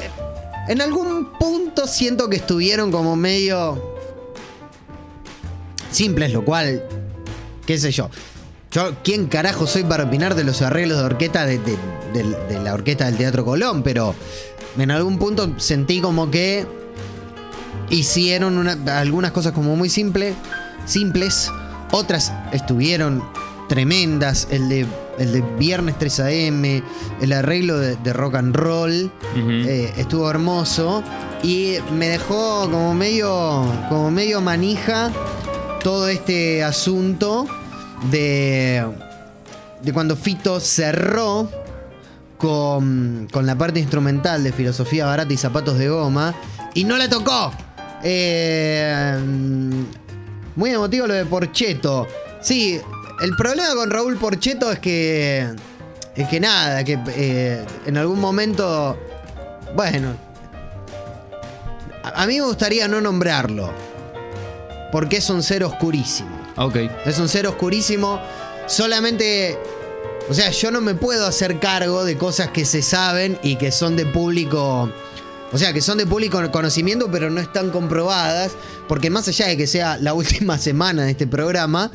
en 0.68 0.80
algún 0.80 1.32
punto 1.38 1.86
siento 1.86 2.28
que 2.30 2.36
estuvieron 2.36 2.90
como 2.92 3.16
medio 3.16 3.96
simples, 5.90 6.32
lo 6.32 6.44
cual, 6.44 6.82
qué 7.66 7.78
sé 7.78 7.90
yo. 7.90 8.10
Yo, 8.70 8.92
¿quién 9.04 9.26
carajo 9.26 9.66
soy 9.66 9.84
para 9.84 10.04
opinar 10.04 10.34
de 10.34 10.44
los 10.44 10.62
arreglos 10.62 10.98
de 10.98 11.04
orquesta 11.04 11.46
de, 11.46 11.60
la 12.62 12.74
orquesta 12.74 13.06
del 13.06 13.16
Teatro 13.16 13.44
Colón? 13.44 13.82
Pero 13.82 14.14
en 14.78 14.90
algún 14.90 15.18
punto 15.18 15.54
sentí 15.58 16.00
como 16.00 16.30
que 16.30 16.66
hicieron 17.90 18.58
una- 18.58 18.98
algunas 18.98 19.30
cosas 19.32 19.52
como 19.52 19.76
muy 19.76 19.88
simple, 19.88 20.34
simples, 20.86 21.50
otras 21.92 22.32
estuvieron 22.52 23.22
tremendas, 23.68 24.48
el 24.50 24.68
de, 24.68 24.86
el 25.18 25.32
de 25.32 25.40
Viernes 25.58 25.98
3 25.98 26.20
AM, 26.20 26.82
el 27.20 27.32
arreglo 27.32 27.78
de, 27.78 27.96
de 27.96 28.12
rock 28.12 28.36
and 28.36 28.54
roll, 28.54 29.10
eh, 29.36 29.92
estuvo 29.96 30.30
hermoso 30.30 31.02
y 31.42 31.76
me 31.92 32.08
dejó 32.08 32.62
como 32.70 32.94
medio, 32.94 33.64
como 33.88 34.10
medio 34.10 34.40
manija 34.40 35.10
todo 35.82 36.08
este 36.08 36.64
asunto 36.64 37.46
de, 38.10 38.84
de 39.82 39.92
cuando 39.92 40.16
Fito 40.16 40.60
cerró 40.60 41.50
con, 42.38 43.28
con 43.30 43.46
la 43.46 43.56
parte 43.56 43.80
instrumental 43.80 44.42
de 44.42 44.52
Filosofía 44.52 45.06
Barata 45.06 45.32
y 45.32 45.36
Zapatos 45.36 45.78
de 45.78 45.88
Goma 45.88 46.34
y 46.74 46.84
no 46.84 46.96
la 46.96 47.08
tocó. 47.08 47.52
Eh, 48.02 49.16
muy 50.56 50.70
emotivo 50.70 51.06
lo 51.06 51.14
de 51.14 51.24
Porcheto. 51.24 52.06
Sí, 52.42 52.80
el 53.20 53.36
problema 53.36 53.74
con 53.74 53.90
Raúl 53.90 54.16
Porcheto 54.16 54.70
es 54.72 54.78
que. 54.78 55.48
Es 56.16 56.28
que 56.28 56.38
nada, 56.38 56.84
que 56.84 56.98
eh, 57.16 57.64
en 57.86 57.96
algún 57.96 58.20
momento. 58.20 58.96
Bueno. 59.74 60.14
A, 62.02 62.22
a 62.22 62.26
mí 62.26 62.38
me 62.38 62.46
gustaría 62.46 62.88
no 62.88 63.00
nombrarlo. 63.00 63.72
Porque 64.92 65.16
es 65.16 65.30
un 65.30 65.42
ser 65.42 65.64
oscurísimo. 65.64 66.30
Ok. 66.56 66.76
Es 67.04 67.18
un 67.18 67.28
ser 67.28 67.46
oscurísimo. 67.46 68.20
Solamente. 68.66 69.58
O 70.28 70.34
sea, 70.34 70.50
yo 70.50 70.70
no 70.70 70.80
me 70.80 70.94
puedo 70.94 71.26
hacer 71.26 71.58
cargo 71.60 72.04
de 72.04 72.16
cosas 72.16 72.48
que 72.48 72.64
se 72.64 72.80
saben 72.80 73.38
y 73.42 73.56
que 73.56 73.70
son 73.70 73.96
de 73.96 74.06
público. 74.06 74.90
O 75.52 75.58
sea, 75.58 75.72
que 75.72 75.80
son 75.80 75.98
de 75.98 76.06
público 76.06 76.40
conocimiento, 76.50 77.10
pero 77.10 77.30
no 77.30 77.40
están 77.40 77.70
comprobadas. 77.70 78.52
Porque 78.88 79.10
más 79.10 79.28
allá 79.28 79.46
de 79.46 79.56
que 79.56 79.66
sea 79.66 79.98
la 79.98 80.14
última 80.14 80.58
semana 80.58 81.04
de 81.04 81.10
este 81.10 81.26
programa, 81.26 81.90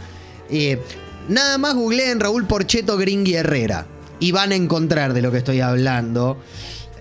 eh, 0.49 0.81
nada 1.27 1.57
más 1.57 1.75
googleen 1.75 2.19
Raúl 2.19 2.45
Porcheto 2.45 2.97
Gringui 2.97 3.35
Herrera. 3.35 3.85
Y 4.19 4.31
van 4.31 4.51
a 4.51 4.55
encontrar 4.55 5.13
de 5.13 5.21
lo 5.21 5.31
que 5.31 5.37
estoy 5.37 5.61
hablando. 5.61 6.37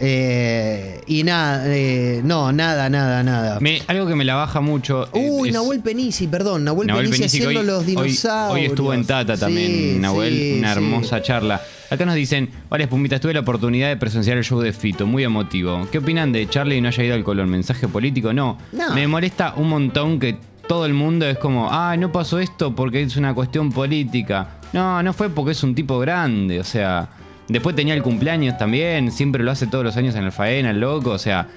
Eh, 0.01 1.01
y 1.09 1.25
nada, 1.25 1.65
eh, 1.67 2.21
no, 2.23 2.53
nada, 2.53 2.89
nada, 2.89 3.25
nada. 3.25 3.59
Me- 3.61 3.83
algo 3.89 4.07
que 4.07 4.15
me 4.15 4.25
la 4.25 4.37
baja 4.37 4.61
mucho. 4.61 5.09
Uy, 5.13 5.49
es- 5.49 5.55
Nahuel 5.55 5.81
Penisi, 5.81 6.29
perdón, 6.29 6.63
Nahuel, 6.63 6.87
Nahuel 6.87 7.07
Penisi 7.07 7.25
haciendo 7.25 7.61
hoy- 7.61 7.67
los 7.67 7.85
dinosaurios. 7.85 8.55
Hoy, 8.55 8.65
estuvo 8.71 8.95
en 8.95 9.05
Tata 9.05 9.37
también, 9.37 9.67
Sí, 9.95 9.99
Nahuel. 9.99 10.33
sí, 10.33 10.57
una 10.61 10.73
sí. 10.75 10.79
hermosa 10.79 11.21
charla. 11.23 11.61
Acá 11.91 12.05
nos 12.07 12.15
dicen, 12.15 12.49
varias 12.71 12.89
pumitas, 12.89 13.21
tuve 13.21 13.35
la 13.35 13.41
oportunidad 13.41 13.89
de 13.89 13.97
presenciar 13.97 14.37
el 14.39 14.45
show 14.45 14.61
de 14.61 14.73
Fito, 14.73 15.05
muy 15.07 15.25
emotivo. 15.25 15.89
¿Qué 15.91 15.99
opinan 15.99 16.31
de 16.31 16.49
Charlie 16.49 16.81
no 16.81 16.89
haya 16.89 17.03
ido 17.03 17.15
al 17.15 17.25
Colón? 17.25 17.51
¿Mensaje 17.51 17.89
político? 17.89 18.33
No. 18.33 18.57
No. 18.73 18.95
Me 18.95 19.09
molesta 19.09 19.55
un 19.57 19.69
montón 19.69 20.21
que 20.21 20.37
todo 20.69 20.87
el 20.87 20.95
mundo 20.95 21.27
es 21.27 21.39
como, 21.39 21.69
ah, 21.71 21.97
no 21.97 22.13
pasó 22.13 22.39
esto 22.39 22.75
porque 22.75 23.03
es 23.03 23.17
una 23.17 23.35
cuestión 23.35 23.73
política. 23.73 24.49
No, 24.73 25.03
no 25.03 25.13
fue 25.13 25.31
porque 25.31 25.53
es 25.53 25.63
un 25.63 25.75
tipo 25.75 25.99
grande, 25.99 26.61
o 26.61 26.65
sea... 26.65 27.09
Después 27.49 27.75
tenía 27.75 27.95
el 27.95 28.03
cumpleaños 28.03 28.59
también, 28.59 29.11
siempre 29.11 29.43
lo 29.43 29.51
hace 29.51 29.67
todos 29.67 29.83
los 29.83 29.97
años 29.97 30.15
en 30.15 30.25
el 30.25 30.33
faena, 30.33 30.71
el 30.71 30.81
loco, 30.81 31.13
o 31.13 31.19
sea... 31.19 31.49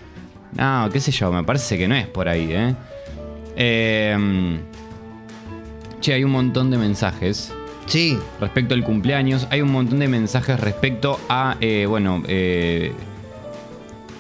No, 0.54 0.90
qué 0.92 1.02
sé 1.02 1.12
yo, 1.12 1.32
me 1.32 1.44
parece 1.44 1.78
que 1.78 1.88
no 1.88 1.96
es 1.96 2.08
por 2.08 2.30
ahí, 2.30 2.48
¿eh? 2.50 2.76
Eh, 3.58 4.58
che, 6.00 6.14
hay 6.14 6.24
un 6.24 6.32
montón 6.32 6.72
de 6.72 6.78
mensajes 6.78 7.54
Sí, 7.92 8.18
respecto 8.40 8.74
al 8.74 8.86
cumpleaños. 8.86 9.48
Hay 9.50 9.60
un 9.62 9.72
montón 9.72 10.00
de 10.00 10.08
mensajes 10.08 10.58
respecto 10.60 11.20
a, 11.28 11.58
eh, 11.60 11.86
bueno, 11.86 12.24
eh, 12.26 12.94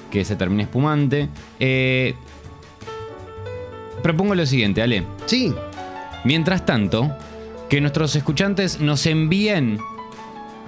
que 0.10 0.25
se 0.25 0.36
termine 0.36 0.63
espumante. 0.63 1.29
Eh, 1.57 2.15
propongo 4.01 4.36
lo 4.36 4.46
siguiente, 4.46 4.81
Ale. 4.81 5.03
sí. 5.25 5.53
Mientras 6.24 6.65
tanto, 6.67 7.12
que 7.67 7.81
nuestros 7.81 8.15
escuchantes 8.15 8.79
nos 8.79 9.08
envíen 9.08 9.79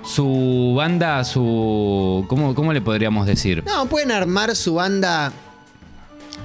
su 0.04 0.74
banda, 0.76 1.24
su... 1.24 2.26
¿Cómo, 2.28 2.56
cómo 2.56 2.74
le 2.74 2.82
podríamos 2.82 3.28
decir? 3.28 3.64
No, 3.68 3.86
pueden 3.86 4.12
armar 4.12 4.56
su 4.56 4.74
banda 4.74 5.32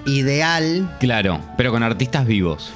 ideal. 0.06 0.94
Claro, 1.00 1.40
pero 1.56 1.70
con 1.72 1.82
artistas 1.82 2.26
vivos. 2.26 2.70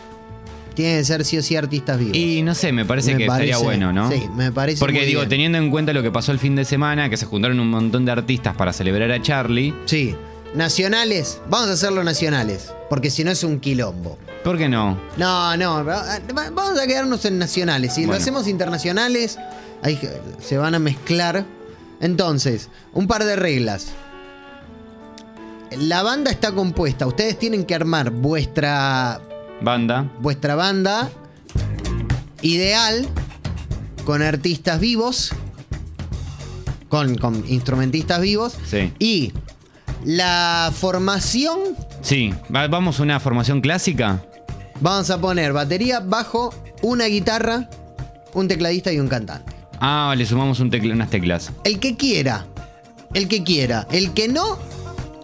Tienen 0.75 0.99
que 1.01 1.05
ser 1.05 1.25
sí 1.25 1.37
o 1.37 1.43
sí 1.43 1.55
artistas 1.55 1.99
vivos. 1.99 2.17
Y 2.17 2.41
no 2.43 2.55
sé, 2.55 2.73
me 2.73 2.85
parece 2.87 3.13
Me 3.13 3.19
que 3.19 3.27
parece- 3.27 3.51
estaría 3.51 3.63
bueno, 3.65 3.93
¿no? 3.93 4.11
sí, 4.11 4.23
me 4.35 4.51
parece 4.51 4.81
Porque 4.81 4.99
muy 5.01 5.07
digo, 5.07 5.21
bien. 5.21 5.29
teniendo 5.29 5.59
en 5.59 5.71
cuenta 5.71 5.93
lo 5.93 6.03
que 6.03 6.11
pasó 6.11 6.33
el 6.33 6.39
fin 6.39 6.57
de 6.57 6.65
semana, 6.65 7.11
que 7.11 7.19
se 7.19 7.27
juntaron 7.27 7.61
un 7.61 7.69
montón 7.69 8.07
de 8.07 8.13
artistas 8.13 8.57
para 8.57 8.73
celebrar 8.73 9.11
a 9.13 9.21
Charlie, 9.21 9.75
Sí. 9.85 10.17
Nacionales, 10.55 11.41
vamos 11.49 11.69
a 11.69 11.73
hacerlo 11.73 12.05
nacionales. 12.05 12.73
Porque 12.91 13.11
si 13.11 13.25
no 13.25 13.31
es 13.31 13.43
un 13.45 13.59
quilombo. 13.61 14.19
¿por 14.45 14.59
qué 14.59 14.69
no? 14.69 14.99
No, 15.17 15.57
no, 15.57 15.85
va- 15.85 16.19
va- 16.37 16.51
vamos 16.51 16.79
a 16.79 16.87
quedarnos 16.87 17.25
en 17.25 17.39
nacionales. 17.39 17.95
Si 17.95 18.05
lo 18.07 18.13
hacemos 18.15 18.49
internacionales, 18.49 19.39
ahí 19.83 19.99
se 20.45 20.59
van 20.59 20.75
a 20.75 20.79
mezclar. 20.81 21.45
Entonces, 22.01 22.69
un 22.93 23.07
par 23.07 23.25
de 23.25 23.37
reglas. 23.37 23.87
La 25.79 26.03
banda 26.03 26.31
está 26.33 26.53
compuesta. 26.53 27.07
Ustedes 27.07 27.39
tienen 27.39 27.65
que 27.65 27.75
armar 27.75 28.11
vuestra, 28.11 29.21
Banda. 29.63 30.11
vuestra 30.21 30.55
banda 30.57 31.09
ideal 32.43 33.09
con 34.05 34.21
artistas 34.21 34.81
vivos, 34.81 35.31
con, 36.89 37.17
con 37.17 37.45
instrumentistas 37.49 38.21
vivos. 38.21 38.55
Sí. 38.69 38.93
Y 38.99 39.33
la 40.05 40.73
formación, 40.75 41.59
Sí, 42.01 42.33
va- 42.55 42.69
vamos 42.69 42.99
a 43.01 43.03
una 43.03 43.21
formación 43.21 43.61
clásica. 43.61 44.21
vamos 44.81 45.11
a 45.11 45.19
poner 45.21 45.53
batería, 45.53 46.01
bajo, 46.01 46.53
una 46.83 47.07
guitarra, 47.07 47.69
un 48.35 48.49
tecladista 48.49 48.93
y 48.93 48.99
un 48.99 49.09
cantante. 49.09 49.53
Ah, 49.81 50.15
le 50.17 50.25
sumamos 50.27 50.61
un 50.61 50.71
tecla- 50.71 50.95
unas 50.95 51.11
teclas. 51.11 51.51
El 51.65 51.79
que 51.81 51.97
quiera, 51.97 52.47
el 53.15 53.29
que 53.29 53.43
quiera, 53.43 53.87
el 53.91 54.13
que 54.13 54.29
no, 54.29 54.59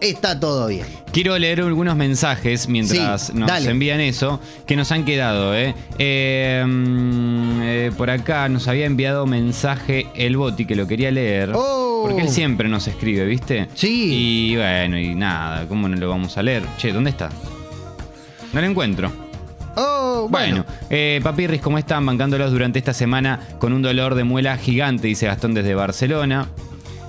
está 0.01 0.39
todo 0.39 0.67
bien. 0.67 0.85
Quiero 1.11 1.37
leer 1.39 1.61
algunos 1.61 1.95
mensajes 1.95 2.67
mientras 2.69 3.27
Sí, 3.27 3.33
nos 3.33 3.47
dale. 3.47 3.71
envían 3.71 3.99
eso, 3.99 4.39
que 4.67 4.75
nos 4.75 4.91
han 4.91 5.05
quedado, 5.05 5.55
¿eh? 5.55 5.73
Eh, 5.97 6.63
mm, 6.67 7.61
eh, 7.63 7.91
Por 7.97 8.11
acá 8.11 8.47
nos 8.47 8.67
había 8.67 8.85
enviado 8.85 9.25
mensaje 9.25 10.07
el 10.13 10.37
Boti, 10.37 10.65
que 10.65 10.75
lo 10.75 10.85
quería 10.87 11.09
leer. 11.09 11.51
Oh. 11.55 11.88
Porque 12.03 12.21
él 12.21 12.29
siempre 12.29 12.67
nos 12.69 12.87
escribe, 12.87 13.25
¿viste? 13.25 13.67
Sí. 13.73 14.51
Y 14.51 14.55
bueno, 14.55 14.97
y 14.99 15.15
nada, 15.15 15.65
¿cómo 15.67 15.87
no 15.87 15.95
lo 15.95 16.09
vamos 16.09 16.37
a 16.37 16.43
leer? 16.43 16.63
Che, 16.77 16.91
¿dónde 16.91 17.09
está? 17.11 17.29
No 18.53 18.61
lo 18.61 18.67
encuentro. 18.67 19.11
Oh, 19.75 20.27
Bueno, 20.29 20.65
bueno. 20.65 20.65
eh, 20.89 21.19
papirris, 21.23 21.61
¿cómo 21.61 21.77
están? 21.77 22.05
Bancándolos 22.05 22.51
durante 22.51 22.79
esta 22.79 22.93
semana 22.93 23.39
con 23.59 23.71
un 23.73 23.81
dolor 23.81 24.15
de 24.15 24.23
muela 24.23 24.57
gigante, 24.57 25.07
dice 25.07 25.27
Gastón 25.27 25.53
desde 25.53 25.75
Barcelona. 25.75 26.47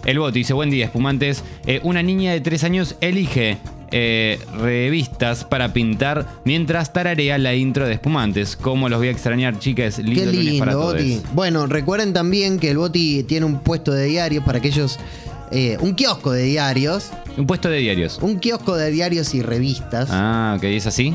El 0.04 0.18
Boti 0.18 0.40
dice, 0.40 0.52
buen 0.54 0.70
día, 0.70 0.84
espumantes. 0.86 1.42
Eh, 1.66 1.80
una 1.82 2.02
niña 2.02 2.32
de 2.32 2.40
tres 2.40 2.64
años 2.64 2.96
elige 3.00 3.58
eh, 3.92 4.38
revistas 4.58 5.44
para 5.44 5.72
pintar 5.72 6.26
mientras 6.44 6.92
tararea 6.92 7.38
la 7.38 7.54
intro 7.54 7.86
de 7.86 7.94
espumantes. 7.94 8.56
¿Cómo 8.56 8.88
los 8.88 8.98
voy 8.98 9.08
a 9.08 9.10
extrañar, 9.10 9.58
chicas? 9.58 9.98
Lindo, 9.98 10.30
Qué 10.30 10.36
lunes 10.36 10.58
para 10.58 10.72
lindo, 10.72 10.86
todos. 10.92 11.32
Bueno, 11.34 11.66
recuerden 11.66 12.12
también 12.12 12.58
que 12.58 12.70
el 12.70 12.78
Boti 12.78 13.22
tiene 13.24 13.46
un 13.46 13.60
puesto 13.60 13.92
de 13.92 14.06
diarios 14.06 14.44
para 14.44 14.58
aquellos. 14.58 14.98
eh, 15.50 15.76
un 15.80 15.94
kiosco 15.94 16.30
de 16.32 16.44
diarios. 16.44 17.10
Un 17.36 17.46
puesto 17.46 17.68
de 17.68 17.78
diarios. 17.78 18.18
Un 18.22 18.38
kiosco 18.38 18.76
de 18.76 18.90
diarios 18.90 19.34
y 19.34 19.42
revistas. 19.42 20.08
Ah, 20.10 20.54
ok, 20.56 20.64
¿es 20.64 20.86
así? 20.86 21.14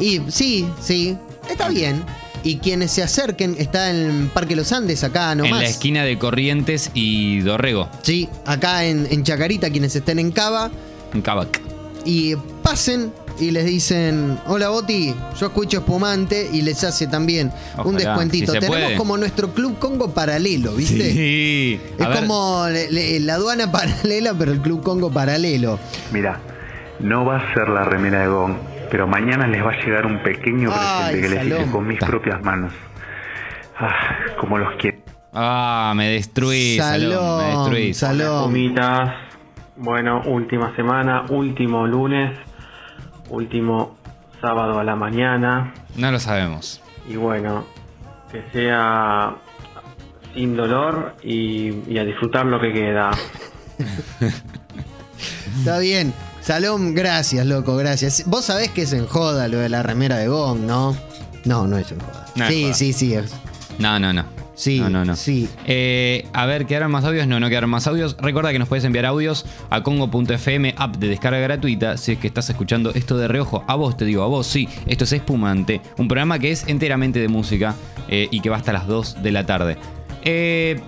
Y 0.00 0.20
sí, 0.28 0.66
sí, 0.80 1.16
está 1.50 1.68
bien. 1.68 2.02
Y 2.42 2.56
quienes 2.58 2.90
se 2.90 3.02
acerquen, 3.02 3.54
está 3.58 3.90
en 3.90 4.28
Parque 4.28 4.54
Los 4.54 4.70
Andes, 4.72 5.02
acá 5.04 5.34
nomás. 5.34 5.52
En 5.52 5.58
la 5.64 5.70
esquina 5.70 6.04
de 6.04 6.18
Corrientes 6.18 6.90
y 6.92 7.40
Dorrego, 7.40 7.88
Sí, 8.02 8.28
acá 8.44 8.84
en, 8.84 9.06
en 9.10 9.22
Chacarita, 9.24 9.70
quienes 9.70 9.96
estén 9.96 10.18
en 10.18 10.30
Cava. 10.30 10.70
en 11.14 11.22
Cabac. 11.22 11.60
Y 12.04 12.36
pasen, 12.62 13.12
y 13.40 13.50
les 13.50 13.64
dicen, 13.64 14.38
hola 14.46 14.68
Boti, 14.68 15.14
yo 15.40 15.46
escucho 15.46 15.78
espumante 15.78 16.48
y 16.52 16.62
les 16.62 16.84
hace 16.84 17.06
también 17.06 17.50
un 17.84 17.96
descuentito. 17.96 18.52
si 18.52 18.58
Tenemos 18.58 18.76
puede. 18.84 18.96
como 18.96 19.16
nuestro 19.16 19.48
club 19.54 19.78
Congo 19.78 20.10
paralelo, 20.12 20.74
¿viste? 20.74 21.12
Sí. 21.12 21.80
Es 21.98 22.08
ver, 22.08 22.18
como 22.20 22.66
la 22.68 23.34
aduana 23.34 23.72
paralela, 23.72 24.34
pero 24.38 24.52
el 24.52 24.60
club 24.60 24.82
Congo 24.82 25.10
paralelo. 25.10 25.78
Mira, 26.12 26.38
no 27.00 27.24
va 27.24 27.38
a 27.38 27.54
ser 27.54 27.68
la 27.68 27.84
remera 27.84 28.20
de 28.20 28.28
Gon, 28.28 28.58
pero 28.90 29.06
mañana 29.06 29.46
les 29.46 29.64
va 29.64 29.72
a 29.72 29.84
llegar 29.84 30.06
un 30.06 30.22
pequeño 30.22 30.70
Ay, 30.72 31.14
presente 31.14 31.20
que 31.20 31.34
les 31.46 31.60
hice 31.62 31.70
con 31.72 31.86
mis 31.88 31.98
propias 31.98 32.42
manos. 32.42 32.72
Ah, 33.78 34.16
como 34.38 34.58
los 34.58 34.74
quiero. 34.80 34.98
Ah, 35.32 35.92
me 35.96 36.10
destruís, 36.10 36.76
Salón. 36.76 37.08
Me 37.08 37.14
Salón, 37.16 37.58
destruís. 37.64 37.96
salón. 37.96 38.42
Comitas, 38.44 39.14
bueno, 39.76 40.22
última 40.26 40.74
semana, 40.76 41.24
último 41.28 41.86
lunes, 41.86 42.36
último 43.30 43.96
sábado 44.40 44.78
a 44.78 44.84
la 44.84 44.94
mañana 44.96 45.72
No 45.96 46.10
lo 46.12 46.18
sabemos. 46.20 46.80
y 47.08 47.16
bueno, 47.16 47.64
que 48.30 48.42
sea 48.52 49.34
sin 50.34 50.56
dolor 50.56 51.14
y, 51.22 51.70
y 51.88 51.98
a 51.98 52.04
disfrutar 52.04 52.46
lo 52.46 52.60
que 52.60 52.72
queda. 52.72 53.10
Está 55.58 55.78
bien. 55.78 56.12
Salón, 56.40 56.94
gracias, 56.94 57.46
loco, 57.46 57.76
gracias. 57.76 58.24
Vos 58.26 58.44
sabés 58.44 58.70
que 58.70 58.82
es 58.82 58.92
en 58.92 59.06
joda 59.06 59.48
lo 59.48 59.58
de 59.58 59.68
la 59.70 59.82
remera 59.82 60.16
de 60.18 60.28
Gong, 60.28 60.60
¿no? 60.60 60.94
No, 61.44 61.66
no 61.66 61.78
es 61.78 61.90
en 61.92 62.00
joda. 62.00 62.26
No 62.34 62.44
es 62.44 62.50
sí, 62.52 62.62
joda. 62.64 62.74
sí, 62.74 62.92
sí, 62.92 63.14
es- 63.14 63.34
No, 63.78 63.98
no, 63.98 64.12
no. 64.12 64.24
Sí, 64.54 64.78
no, 64.80 64.88
no, 64.88 65.04
no. 65.04 65.16
sí. 65.16 65.48
Eh, 65.66 66.26
a 66.32 66.46
ver, 66.46 66.66
¿quedaron 66.66 66.90
más 66.92 67.04
audios? 67.04 67.26
No, 67.26 67.40
no 67.40 67.48
quedaron 67.48 67.70
más 67.70 67.86
audios. 67.88 68.16
Recuerda 68.20 68.52
que 68.52 68.58
nos 68.60 68.68
puedes 68.68 68.84
enviar 68.84 69.04
audios 69.06 69.44
a 69.70 69.82
congo.fm, 69.82 70.74
app 70.78 70.96
de 70.96 71.08
descarga 71.08 71.38
gratuita, 71.40 71.96
si 71.96 72.12
es 72.12 72.18
que 72.18 72.28
estás 72.28 72.48
escuchando 72.50 72.90
esto 72.94 73.16
de 73.18 73.26
reojo. 73.28 73.64
A 73.66 73.74
vos 73.74 73.96
te 73.96 74.04
digo, 74.04 74.22
a 74.22 74.26
vos 74.26 74.46
sí. 74.46 74.68
Esto 74.86 75.04
es 75.04 75.12
Espumante, 75.12 75.80
un 75.98 76.06
programa 76.06 76.38
que 76.38 76.52
es 76.52 76.64
enteramente 76.68 77.18
de 77.18 77.28
música 77.28 77.74
eh, 78.08 78.28
y 78.30 78.40
que 78.40 78.50
va 78.50 78.56
hasta 78.56 78.72
las 78.72 78.86
2 78.86 79.22
de 79.22 79.32
la 79.32 79.44
tarde. 79.44 79.76
Eh, 80.22 80.80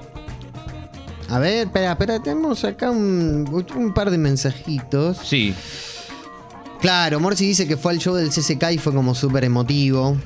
A 1.28 1.38
ver, 1.40 1.66
espera, 1.66 1.92
espera, 1.92 2.22
tenemos 2.22 2.64
acá 2.64 2.90
un, 2.92 3.66
un 3.74 3.92
par 3.94 4.10
de 4.10 4.18
mensajitos. 4.18 5.18
sí, 5.18 5.54
Claro, 6.80 7.18
Morsi 7.20 7.46
dice 7.46 7.66
que 7.66 7.76
fue 7.76 7.92
al 7.92 7.98
show 7.98 8.14
del 8.14 8.28
CCK 8.28 8.70
y 8.72 8.78
fue 8.78 8.92
como 8.92 9.14
súper 9.14 9.44
emotivo. 9.44 10.16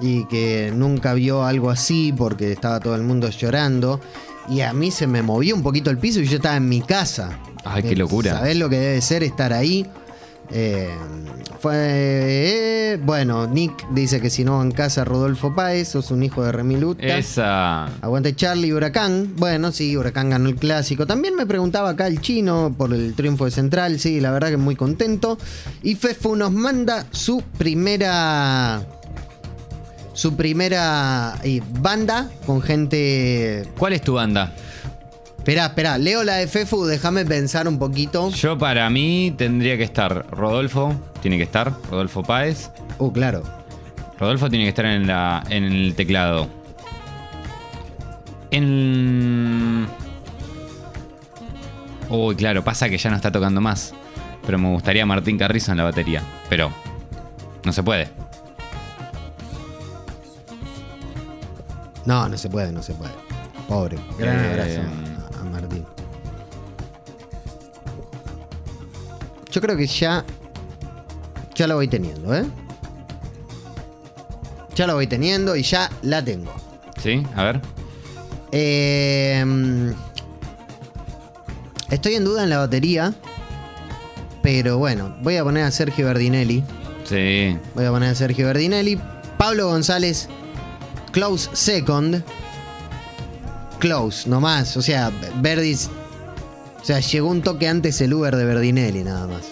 Y 0.00 0.24
que 0.26 0.72
nunca 0.74 1.12
vio 1.14 1.44
algo 1.44 1.70
así 1.70 2.12
porque 2.16 2.52
estaba 2.52 2.80
todo 2.80 2.94
el 2.94 3.02
mundo 3.02 3.28
llorando. 3.30 4.00
Y 4.48 4.62
a 4.62 4.72
mí 4.72 4.90
se 4.90 5.06
me 5.06 5.22
movió 5.22 5.54
un 5.54 5.62
poquito 5.62 5.90
el 5.90 5.98
piso 5.98 6.20
y 6.20 6.26
yo 6.26 6.36
estaba 6.36 6.56
en 6.56 6.68
mi 6.68 6.80
casa. 6.80 7.38
Ay, 7.64 7.82
qué 7.82 7.94
locura. 7.96 8.32
¿Sabés 8.32 8.56
lo 8.56 8.68
que 8.68 8.78
debe 8.78 9.00
ser 9.00 9.22
estar 9.22 9.52
ahí? 9.52 9.86
Eh, 10.52 10.88
fue. 11.60 11.72
eh, 11.76 12.98
bueno, 13.04 13.46
Nick 13.46 13.86
dice 13.90 14.20
que 14.20 14.30
si 14.30 14.42
no 14.42 14.60
en 14.62 14.72
casa, 14.72 15.04
Rodolfo 15.04 15.54
Páez, 15.54 15.88
sos 15.90 16.10
un 16.10 16.22
hijo 16.24 16.42
de 16.42 16.50
Remiluta. 16.50 17.06
esa. 17.18 17.84
Aguante 18.00 18.34
Charlie 18.34 18.72
Huracán. 18.72 19.34
Bueno, 19.36 19.70
sí, 19.70 19.96
Huracán 19.96 20.30
ganó 20.30 20.48
el 20.48 20.56
clásico. 20.56 21.06
También 21.06 21.36
me 21.36 21.46
preguntaba 21.46 21.90
acá 21.90 22.08
el 22.08 22.20
chino 22.20 22.74
por 22.76 22.92
el 22.92 23.14
triunfo 23.14 23.44
de 23.44 23.50
Central. 23.52 24.00
Sí, 24.00 24.18
la 24.20 24.32
verdad 24.32 24.48
que 24.48 24.56
muy 24.56 24.74
contento. 24.74 25.38
Y 25.84 25.94
Fefu 25.94 26.34
nos 26.34 26.50
manda 26.50 27.06
su 27.12 27.42
primera. 27.58 28.84
Su 30.20 30.36
primera 30.36 31.36
eh, 31.44 31.62
banda 31.80 32.28
con 32.44 32.60
gente. 32.60 33.66
¿Cuál 33.78 33.94
es 33.94 34.02
tu 34.02 34.12
banda? 34.12 34.52
Esperá, 35.38 35.64
esperá. 35.64 35.96
Leo 35.96 36.24
la 36.24 36.34
de 36.34 36.46
Fefu, 36.46 36.84
déjame 36.84 37.24
pensar 37.24 37.66
un 37.66 37.78
poquito. 37.78 38.28
Yo 38.28 38.58
para 38.58 38.90
mí 38.90 39.32
tendría 39.38 39.78
que 39.78 39.84
estar 39.84 40.26
Rodolfo, 40.30 40.94
tiene 41.22 41.38
que 41.38 41.44
estar, 41.44 41.72
Rodolfo 41.90 42.22
Páez. 42.22 42.68
Uh, 42.98 43.10
claro. 43.10 43.42
Rodolfo 44.18 44.50
tiene 44.50 44.66
que 44.66 44.68
estar 44.68 44.84
en, 44.84 45.06
la, 45.06 45.42
en 45.48 45.64
el 45.64 45.94
teclado. 45.94 46.48
En... 48.50 49.86
Uy, 52.10 52.36
claro, 52.36 52.62
pasa 52.62 52.90
que 52.90 52.98
ya 52.98 53.08
no 53.08 53.16
está 53.16 53.32
tocando 53.32 53.62
más. 53.62 53.94
Pero 54.44 54.58
me 54.58 54.68
gustaría 54.68 55.06
Martín 55.06 55.38
Carrizo 55.38 55.70
en 55.70 55.78
la 55.78 55.84
batería. 55.84 56.22
Pero 56.50 56.70
no 57.64 57.72
se 57.72 57.82
puede. 57.82 58.29
No, 62.06 62.28
no 62.28 62.36
se 62.38 62.48
puede, 62.48 62.72
no 62.72 62.82
se 62.82 62.94
puede. 62.94 63.12
Pobre. 63.68 63.98
Gran 64.18 64.38
Eh, 64.44 64.50
abrazo 64.50 64.80
a, 65.36 65.40
a 65.40 65.44
Martín. 65.44 65.84
Yo 69.50 69.60
creo 69.60 69.76
que 69.76 69.86
ya. 69.86 70.24
Ya 71.54 71.66
la 71.66 71.74
voy 71.74 71.88
teniendo, 71.88 72.34
¿eh? 72.34 72.44
Ya 74.74 74.86
la 74.86 74.94
voy 74.94 75.06
teniendo 75.06 75.56
y 75.56 75.62
ya 75.62 75.90
la 76.02 76.24
tengo. 76.24 76.52
¿Sí? 77.02 77.22
A 77.36 77.44
ver. 77.44 77.60
Eh, 78.52 79.92
estoy 81.90 82.14
en 82.14 82.24
duda 82.24 82.44
en 82.44 82.50
la 82.50 82.58
batería. 82.58 83.12
Pero 84.42 84.78
bueno, 84.78 85.14
voy 85.22 85.36
a 85.36 85.44
poner 85.44 85.64
a 85.64 85.70
Sergio 85.70 86.06
Berdinelli. 86.06 86.64
Sí. 87.04 87.58
Voy 87.74 87.84
a 87.84 87.90
poner 87.90 88.10
a 88.10 88.14
Sergio 88.14 88.46
Berdinelli. 88.46 88.98
Pablo 89.36 89.66
González, 89.68 90.28
close 91.12 91.50
second. 91.52 92.22
Close, 93.78 94.28
nomás. 94.28 94.76
O 94.76 94.82
sea, 94.82 95.10
Verdis. 95.40 95.88
O 96.80 96.84
sea, 96.84 97.00
llegó 97.00 97.28
un 97.28 97.42
toque 97.42 97.68
antes 97.68 98.00
el 98.00 98.12
Uber 98.14 98.36
de 98.36 98.44
Berdinelli, 98.44 99.02
nada 99.04 99.26
más. 99.26 99.42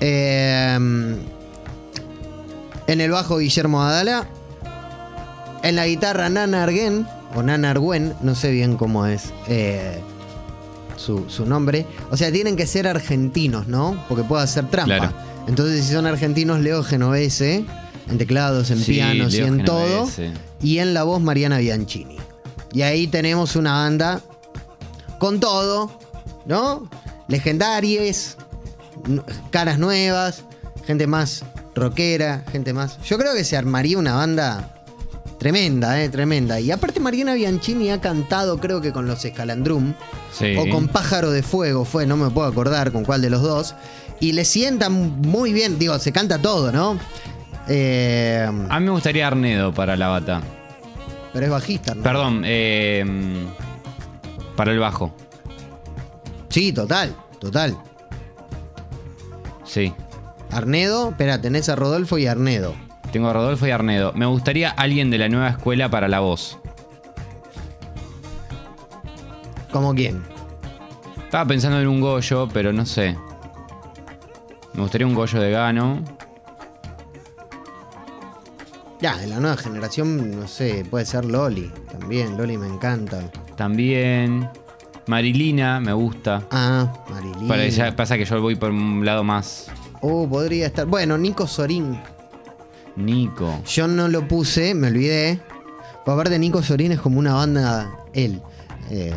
Eh, 0.00 0.74
en 2.86 3.00
el 3.00 3.10
bajo, 3.10 3.38
Guillermo 3.38 3.82
Adala. 3.82 4.26
En 5.62 5.76
la 5.76 5.86
guitarra, 5.86 6.28
Nana 6.28 6.62
Arguén. 6.62 7.06
O 7.34 7.42
Nana 7.44 7.70
Argüen, 7.70 8.14
no 8.22 8.34
sé 8.34 8.50
bien 8.50 8.76
cómo 8.76 9.06
es 9.06 9.32
eh, 9.46 10.00
su, 10.96 11.30
su 11.30 11.46
nombre. 11.46 11.86
O 12.10 12.16
sea, 12.16 12.32
tienen 12.32 12.56
que 12.56 12.66
ser 12.66 12.88
argentinos, 12.88 13.68
¿no? 13.68 14.04
Porque 14.08 14.24
puede 14.24 14.42
hacer 14.42 14.66
trampa. 14.66 14.96
Claro. 14.96 15.12
Entonces, 15.46 15.84
si 15.84 15.92
son 15.92 16.06
argentinos, 16.06 16.58
Leo 16.60 16.82
Genovese. 16.82 17.64
En 18.10 18.18
teclados, 18.18 18.72
en 18.72 18.78
Sí, 18.78 18.94
pianos 18.94 19.32
y 19.34 19.42
en 19.42 19.64
todo. 19.64 20.08
Y 20.62 20.78
en 20.78 20.94
la 20.94 21.04
voz, 21.04 21.20
Mariana 21.20 21.58
Bianchini. 21.58 22.16
Y 22.72 22.82
ahí 22.82 23.06
tenemos 23.06 23.56
una 23.56 23.72
banda 23.72 24.20
con 25.18 25.40
todo, 25.40 25.90
¿no? 26.46 26.88
Legendarias, 27.28 28.36
caras 29.50 29.78
nuevas, 29.78 30.44
gente 30.86 31.06
más 31.06 31.44
rockera, 31.74 32.44
gente 32.50 32.72
más. 32.72 33.00
Yo 33.02 33.18
creo 33.18 33.34
que 33.34 33.44
se 33.44 33.56
armaría 33.56 33.98
una 33.98 34.14
banda 34.14 34.84
tremenda, 35.38 36.02
¿eh? 36.02 36.08
Tremenda. 36.08 36.60
Y 36.60 36.70
aparte, 36.70 37.00
Mariana 37.00 37.34
Bianchini 37.34 37.90
ha 37.90 38.00
cantado, 38.00 38.60
creo 38.60 38.80
que 38.80 38.92
con 38.92 39.06
los 39.06 39.24
Escalandrum. 39.24 39.94
Sí. 40.32 40.56
O 40.56 40.68
con 40.68 40.88
Pájaro 40.88 41.30
de 41.30 41.42
Fuego 41.42 41.84
fue, 41.84 42.06
no 42.06 42.16
me 42.16 42.30
puedo 42.30 42.46
acordar 42.46 42.92
con 42.92 43.04
cuál 43.04 43.22
de 43.22 43.30
los 43.30 43.42
dos. 43.42 43.74
Y 44.20 44.32
le 44.32 44.44
sienta 44.44 44.90
muy 44.90 45.52
bien, 45.52 45.78
digo, 45.78 45.98
se 45.98 46.12
canta 46.12 46.38
todo, 46.38 46.70
¿no? 46.72 46.98
Eh, 47.68 48.46
A 48.68 48.80
mí 48.80 48.86
me 48.86 48.92
gustaría 48.92 49.26
Arnedo 49.26 49.72
para 49.72 49.96
la 49.96 50.08
bata. 50.08 50.40
pero 51.32 51.46
es 51.46 51.52
bajista, 51.52 51.94
¿no? 51.94 52.02
Perdón, 52.02 52.42
eh, 52.44 53.04
para 54.56 54.72
el 54.72 54.78
bajo. 54.78 55.14
Sí, 56.48 56.72
total, 56.72 57.14
total. 57.38 57.76
Sí. 59.64 59.94
Arnedo, 60.50 61.10
espera, 61.10 61.40
tenés 61.40 61.68
a 61.68 61.76
Rodolfo 61.76 62.18
y 62.18 62.26
Arnedo. 62.26 62.74
Tengo 63.12 63.28
a 63.28 63.32
Rodolfo 63.32 63.66
y 63.66 63.70
Arnedo. 63.70 64.12
Me 64.14 64.26
gustaría 64.26 64.70
alguien 64.70 65.10
de 65.10 65.18
la 65.18 65.28
nueva 65.28 65.48
escuela 65.50 65.88
para 65.88 66.08
la 66.08 66.18
voz. 66.20 66.58
¿Cómo 69.72 69.94
quién? 69.94 70.22
Estaba 71.24 71.44
pensando 71.46 71.80
en 71.80 71.86
un 71.86 72.00
Goyo, 72.00 72.48
pero 72.52 72.72
no 72.72 72.84
sé. 72.84 73.16
Me 74.74 74.82
gustaría 74.82 75.06
un 75.06 75.14
Goyo 75.14 75.40
de 75.40 75.50
Gano. 75.52 76.02
Ya, 79.00 79.16
de 79.16 79.26
la 79.26 79.40
nueva 79.40 79.56
generación, 79.56 80.38
no 80.38 80.46
sé, 80.46 80.84
puede 80.88 81.06
ser 81.06 81.24
Loli 81.24 81.72
también. 81.90 82.36
Loli 82.36 82.58
me 82.58 82.66
encanta. 82.66 83.30
También. 83.56 84.48
Marilina, 85.06 85.80
me 85.80 85.92
gusta. 85.92 86.46
Ah, 86.50 86.92
ella 87.56 87.96
pasa 87.96 88.16
que 88.16 88.24
yo 88.24 88.40
voy 88.40 88.56
por 88.56 88.70
un 88.70 89.04
lado 89.04 89.24
más. 89.24 89.68
Oh, 90.02 90.28
podría 90.28 90.66
estar. 90.66 90.86
Bueno, 90.86 91.18
Nico 91.18 91.46
Sorín. 91.46 91.98
Nico. 92.96 93.62
Yo 93.66 93.88
no 93.88 94.08
lo 94.08 94.28
puse, 94.28 94.74
me 94.74 94.88
olvidé. 94.88 95.40
Por 96.04 96.14
aparte, 96.14 96.38
Nico 96.38 96.62
Sorín 96.62 96.92
es 96.92 97.00
como 97.00 97.18
una 97.18 97.34
banda 97.34 97.90
él. 98.12 98.40
Eh, 98.90 99.14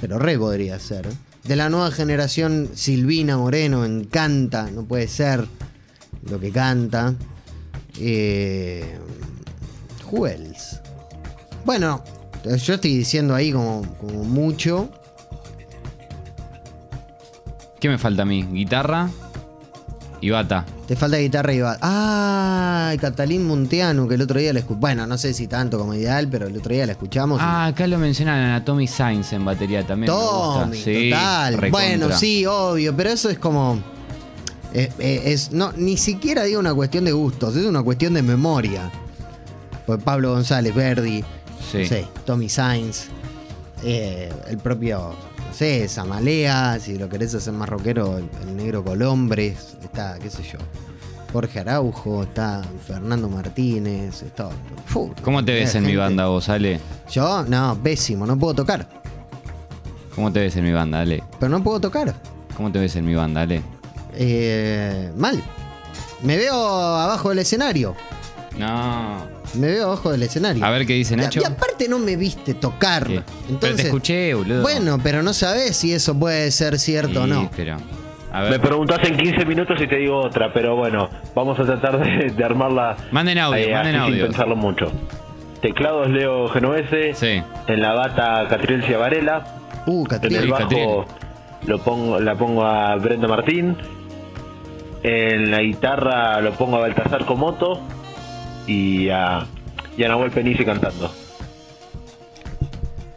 pero 0.00 0.18
re 0.18 0.38
podría 0.38 0.78
ser. 0.78 1.08
De 1.44 1.56
la 1.56 1.68
nueva 1.68 1.90
generación, 1.90 2.70
Silvina 2.74 3.36
Moreno, 3.36 3.80
me 3.80 3.86
encanta, 3.86 4.70
no 4.70 4.84
puede 4.84 5.08
ser 5.08 5.46
lo 6.28 6.38
que 6.38 6.50
canta. 6.52 7.14
Eh, 7.98 8.98
who 10.10 10.26
else? 10.26 10.80
Bueno, 11.64 12.02
yo 12.44 12.74
estoy 12.74 12.96
diciendo 12.96 13.34
ahí 13.34 13.52
como, 13.52 13.82
como 13.98 14.24
mucho. 14.24 14.88
¿Qué 17.78 17.88
me 17.88 17.98
falta 17.98 18.22
a 18.22 18.24
mí? 18.26 18.42
¿Guitarra? 18.44 19.08
Y 20.20 20.28
bata. 20.30 20.66
Te 20.86 20.96
falta 20.96 21.16
guitarra 21.16 21.52
y 21.54 21.60
va. 21.60 21.78
Ah, 21.80 22.92
Catalín 23.00 23.46
Munteanu, 23.46 24.06
que 24.06 24.16
el 24.16 24.22
otro 24.22 24.38
día 24.38 24.52
la 24.52 24.58
escuchamos. 24.58 24.80
Bueno, 24.80 25.06
no 25.06 25.16
sé 25.16 25.32
si 25.32 25.46
tanto 25.46 25.78
como 25.78 25.94
ideal, 25.94 26.28
pero 26.28 26.46
el 26.48 26.56
otro 26.56 26.74
día 26.74 26.84
la 26.84 26.92
escuchamos. 26.92 27.38
Ah, 27.40 27.66
acá 27.66 27.86
lo 27.86 27.96
mencionan 27.96 28.50
a 28.50 28.62
Tommy 28.64 28.86
Sainz 28.86 29.32
en 29.32 29.44
batería 29.44 29.86
también. 29.86 30.12
Tommy, 30.12 30.76
Sí, 30.76 31.08
total. 31.10 31.54
recontra. 31.54 31.70
Bueno, 31.70 32.16
sí, 32.18 32.44
obvio, 32.44 32.94
pero 32.94 33.10
eso 33.10 33.30
es 33.30 33.38
como. 33.38 33.80
Eh, 34.74 34.90
eh, 34.98 35.22
es, 35.26 35.52
no, 35.52 35.72
ni 35.76 35.96
siquiera 35.96 36.44
digo 36.44 36.60
una 36.60 36.74
cuestión 36.74 37.04
de 37.04 37.12
gustos, 37.12 37.56
es 37.56 37.64
una 37.66 37.82
cuestión 37.82 38.14
de 38.14 38.22
memoria. 38.22 38.90
Pues 39.86 40.02
Pablo 40.02 40.32
González 40.32 40.74
Verdi, 40.74 41.24
Sí. 41.70 41.78
no 41.78 41.84
sé, 41.86 42.06
Tommy 42.24 42.48
Sainz, 42.48 43.06
eh, 43.84 44.32
el 44.48 44.58
propio, 44.58 45.14
no 45.48 45.54
sé, 45.54 45.88
Zamalea, 45.88 46.78
si 46.80 46.96
lo 46.98 47.08
querés 47.08 47.34
hacer 47.34 47.52
más 47.52 47.68
rockero, 47.68 48.18
el, 48.18 48.28
el 48.48 48.56
negro 48.56 48.84
Colombres, 48.84 49.76
está, 49.82 50.18
qué 50.18 50.30
sé 50.30 50.42
yo. 50.42 50.58
Jorge 51.32 51.60
Araujo, 51.60 52.24
está 52.24 52.62
Fernando 52.86 53.28
Martínez, 53.28 54.22
está. 54.22 54.48
¿Cómo 55.22 55.44
te 55.44 55.52
ves 55.52 55.74
en 55.76 55.84
mi 55.86 55.94
banda 55.94 56.26
vos, 56.26 56.48
Ale? 56.48 56.80
Yo, 57.08 57.44
no, 57.44 57.78
pésimo, 57.80 58.26
no 58.26 58.36
puedo 58.36 58.54
tocar. 58.54 58.88
¿Cómo 60.14 60.32
te 60.32 60.40
ves 60.40 60.56
en 60.56 60.64
mi 60.64 60.72
banda, 60.72 61.00
Ale? 61.00 61.22
Pero 61.38 61.50
no 61.50 61.62
puedo 61.62 61.80
tocar. 61.80 62.14
¿Cómo 62.56 62.72
te 62.72 62.80
ves 62.80 62.96
en 62.96 63.06
mi 63.06 63.14
banda, 63.14 63.42
Ale? 63.42 63.62
Eh, 64.22 65.10
mal. 65.16 65.42
Me 66.22 66.36
veo 66.36 66.54
abajo 66.54 67.30
del 67.30 67.38
escenario. 67.38 67.96
No. 68.58 69.26
Me 69.54 69.68
veo 69.68 69.86
abajo 69.86 70.12
del 70.12 70.22
escenario. 70.22 70.62
A 70.62 70.68
ver 70.70 70.86
qué 70.86 70.92
dice 70.92 71.16
Nacho. 71.16 71.40
Y, 71.40 71.44
aparte 71.44 71.88
no 71.88 71.98
me 71.98 72.16
viste 72.16 72.52
tocar. 72.52 73.08
Entonces, 73.10 73.58
pero 73.60 73.76
te 73.76 73.82
escuché, 73.82 74.34
boludo. 74.34 74.60
Bueno, 74.60 74.98
pero 75.02 75.22
no 75.22 75.32
sabés 75.32 75.74
si 75.76 75.94
eso 75.94 76.14
puede 76.18 76.50
ser 76.50 76.78
cierto 76.78 77.22
o 77.22 77.26
no. 77.26 77.50
pero. 77.56 77.78
A 78.32 78.42
Me 78.42 78.60
preguntás 78.60 79.00
en 79.08 79.16
15 79.16 79.44
minutos 79.46 79.80
y 79.80 79.88
te 79.88 79.96
digo 79.96 80.18
otra, 80.20 80.52
pero 80.52 80.76
bueno, 80.76 81.08
vamos 81.34 81.58
a 81.58 81.64
tratar 81.64 81.98
de, 81.98 82.30
de 82.30 82.44
armarla 82.44 82.96
Manden 83.10 83.38
audio, 83.38 83.56
eh, 83.70 83.72
manden 83.72 83.96
así 83.96 84.04
audio. 84.04 84.16
sin 84.18 84.26
pensarlo 84.26 84.54
mucho. 84.54 84.92
Teclados 85.62 86.08
Leo 86.10 86.46
Genovese, 86.48 87.12
Sí. 87.14 87.42
en 87.66 87.80
la 87.80 87.92
bata 87.94 88.46
Catriel 88.48 88.84
Ciavarela, 88.84 89.44
Uh, 89.86 90.02
en 90.02 90.06
Catriel. 90.06 90.36
el 90.36 90.42
Sí, 90.44 90.50
bajo 90.50 90.62
Catriel. 90.62 90.88
lo 91.66 91.78
pongo, 91.82 92.20
la 92.20 92.36
pongo 92.36 92.64
a 92.64 92.94
Brenda 92.96 93.26
Martín, 93.26 93.76
en 95.02 95.50
la 95.50 95.60
guitarra 95.62 96.40
lo 96.40 96.52
pongo 96.52 96.76
a 96.76 96.80
Baltasar 96.80 97.24
Comoto 97.26 97.80
y 98.66 99.08
a, 99.08 99.46
y 99.96 100.04
a 100.04 100.08
Nahuel 100.08 100.30
Penice 100.30 100.64
cantando. 100.64 101.12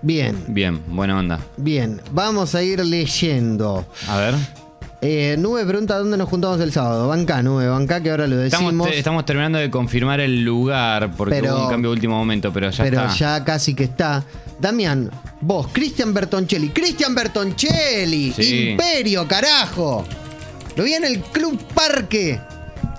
Bien, 0.02 0.43
Bien, 0.48 0.82
buena 0.88 1.17
onda. 1.17 1.39
bien. 1.58 2.02
Vamos 2.12 2.56
a 2.56 2.63
ir 2.63 2.84
leyendo. 2.86 3.86
A 4.10 4.17
ver. 4.17 4.36
Eh, 5.06 5.36
Nube 5.38 5.65
pregunta 5.65 5.98
dónde 5.98 6.17
nos 6.17 6.30
juntamos 6.30 6.60
el 6.62 6.72
sábado. 6.72 7.08
Banca, 7.08 7.41
Nube, 7.41 7.67
banca, 7.67 8.02
que 8.02 8.10
ahora 8.12 8.28
lo 8.28 8.38
decimos. 8.38 8.63
Estamos, 8.72 8.88
te- 8.89 8.98
estamos 8.98 9.26
terminando 9.26 9.58
de 9.60 9.69
confirmar 9.69 10.19
el 10.19 10.43
lugar 10.43 11.12
porque 11.17 11.36
Pero- 11.36 11.56
hubo 11.56 11.63
un 11.65 11.69
cambio 11.69 11.89
de 11.91 11.96
último 11.96 12.17
momento, 12.17 12.52
pero 12.54 12.69
ya 12.69 12.84
pero 12.84 13.02
está. 13.04 13.13
ya 13.15 13.43
casi 13.43 13.74
que 13.76 13.86
está. 13.86 14.24
Damián, 14.60 15.10
vos, 15.41 15.67
Cristian 15.74 16.13
Bertoncelli. 16.13 16.69
¡Cristian 16.69 17.13
Bertoncelli! 17.15 18.32
Sí. 18.34 18.69
¡Imperio, 18.72 19.28
carajo! 19.28 20.06
Lo 20.76 20.84
vi 20.84 20.94
en 20.94 21.06
el 21.06 21.22
Club 21.22 21.60
Parque. 21.74 22.40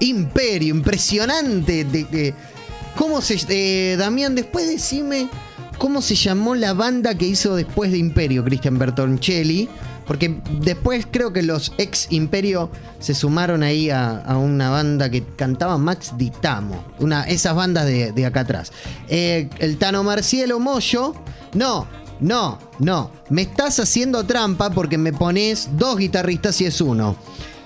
Imperio, 0.01 0.75
impresionante. 0.75 1.85
De, 1.85 2.35
¿Cómo 2.97 3.21
se. 3.21 3.39
eh, 3.49 3.97
Damián, 3.97 4.35
después 4.35 4.69
decime 4.69 5.29
cómo 5.79 6.01
se 6.03 6.15
llamó 6.15 6.55
la 6.55 6.73
banda 6.73 7.17
que 7.17 7.27
hizo 7.27 7.57
después 7.57 7.91
de 7.91 7.99
Imperio, 7.99 8.45
Cristian 8.45 8.79
Bertoncelli. 8.79 9.69
Porque 10.07 10.39
después 10.61 11.07
creo 11.11 11.33
que 11.33 11.43
los 11.43 11.73
ex 11.79 12.09
Imperio 12.11 12.71
se 13.01 13.15
sumaron 13.15 13.63
ahí 13.63 13.89
a, 13.89 14.23
una 14.37 14.69
banda 14.69 15.11
que 15.11 15.25
cantaba 15.25 15.79
Max 15.79 16.13
Ditamo. 16.19 16.85
Una, 16.99 17.23
esas 17.25 17.55
bandas 17.55 17.87
de, 17.87 18.13
de 18.13 18.27
acá 18.27 18.41
atrás. 18.41 18.71
Eh, 19.09 19.49
el 19.59 19.79
Tano 19.79 20.05
Marcielo 20.05 20.61
Moyo. 20.61 21.15
No, 21.55 21.87
no, 22.21 22.59
no. 22.81 23.11
Me 23.31 23.43
estás 23.43 23.81
haciendo 23.81 24.25
trampa 24.25 24.71
porque 24.71 24.99
me 24.99 25.13
pones 25.15 25.71
dos 25.73 25.97
guitarristas 25.97 26.61
y 26.61 26.67
es 26.67 26.81
uno. 26.83 27.17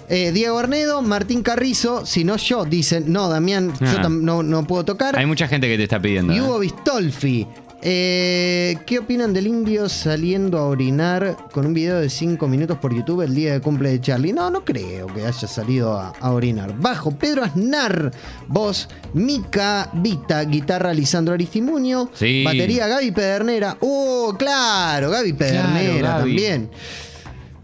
Eh, 0.09 0.33
Diego 0.33 0.59
Arnedo, 0.59 1.03
Martín 1.03 1.43
Carrizo, 1.43 2.07
si 2.07 2.25
no 2.25 2.37
yo, 2.37 2.65
dicen, 2.65 3.13
no, 3.13 3.29
Damián, 3.29 3.73
yo 3.81 3.87
Ah. 4.03 4.09
no, 4.09 4.43
no 4.43 4.67
puedo 4.67 4.85
tocar. 4.85 5.17
Hay 5.19 5.27
mucha 5.27 5.47
gente 5.49 5.69
que 5.69 5.77
te 5.77 5.83
está 5.83 6.01
pidiendo. 6.01 6.33
Y 6.33 6.39
¿eh? 6.39 6.43
Hugo 6.43 6.59
Bistolfi. 6.61 7.47
Eh, 7.81 8.77
¿Qué 8.87 8.99
opinan 8.99 9.33
del 9.33 9.47
indio 9.47 9.89
saliendo 9.89 10.59
a 10.59 10.65
orinar 10.65 11.37
con 11.53 11.65
un 11.65 11.75
video 11.75 12.01
de 12.01 12.11
5 12.11 12.49
minutos 12.49 12.77
por 12.79 12.93
YouTube 12.93 13.23
el 13.23 13.33
día 13.37 13.53
de 13.53 13.61
cumple 13.61 13.91
de 13.91 14.01
Charlie? 14.01 14.33
No, 14.33 14.51
no 14.51 14.65
creo 14.65 15.07
que 15.07 15.25
haya 15.25 15.47
salido 15.47 15.97
a, 15.97 16.09
a 16.19 16.33
orinar. 16.33 16.75
Bajo, 16.77 17.13
Pedro 17.13 17.45
Aznar. 17.45 18.11
Voz, 18.49 18.89
Mica 19.15 19.91
Vita. 19.93 20.43
Guitarra, 20.45 20.93
Lisandro 20.93 21.35
Aristimuño. 21.35 22.11
Sí. 22.15 22.43
Batería, 22.45 22.89
Gaby 22.89 23.13
Pedernera. 23.13 23.77
¡Oh, 23.79 24.35
claro! 24.37 25.11
Gaby 25.11 25.33
Pedernera 25.35 26.09
Gaby. 26.19 26.21
también. 26.31 26.71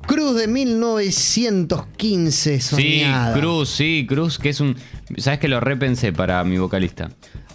Cruz 0.06 0.36
de 0.36 0.46
1915, 0.48 2.60
Sí, 2.60 2.60
soñada. 2.60 3.34
Cruz, 3.38 3.70
sí, 3.70 4.04
Cruz, 4.08 4.38
que 4.38 4.50
es 4.50 4.60
un. 4.60 4.76
¿Sabes 5.16 5.38
que 5.40 5.48
lo 5.48 5.60
repensé 5.60 6.12
para 6.12 6.42
mi 6.44 6.58
vocalista? 6.58 7.10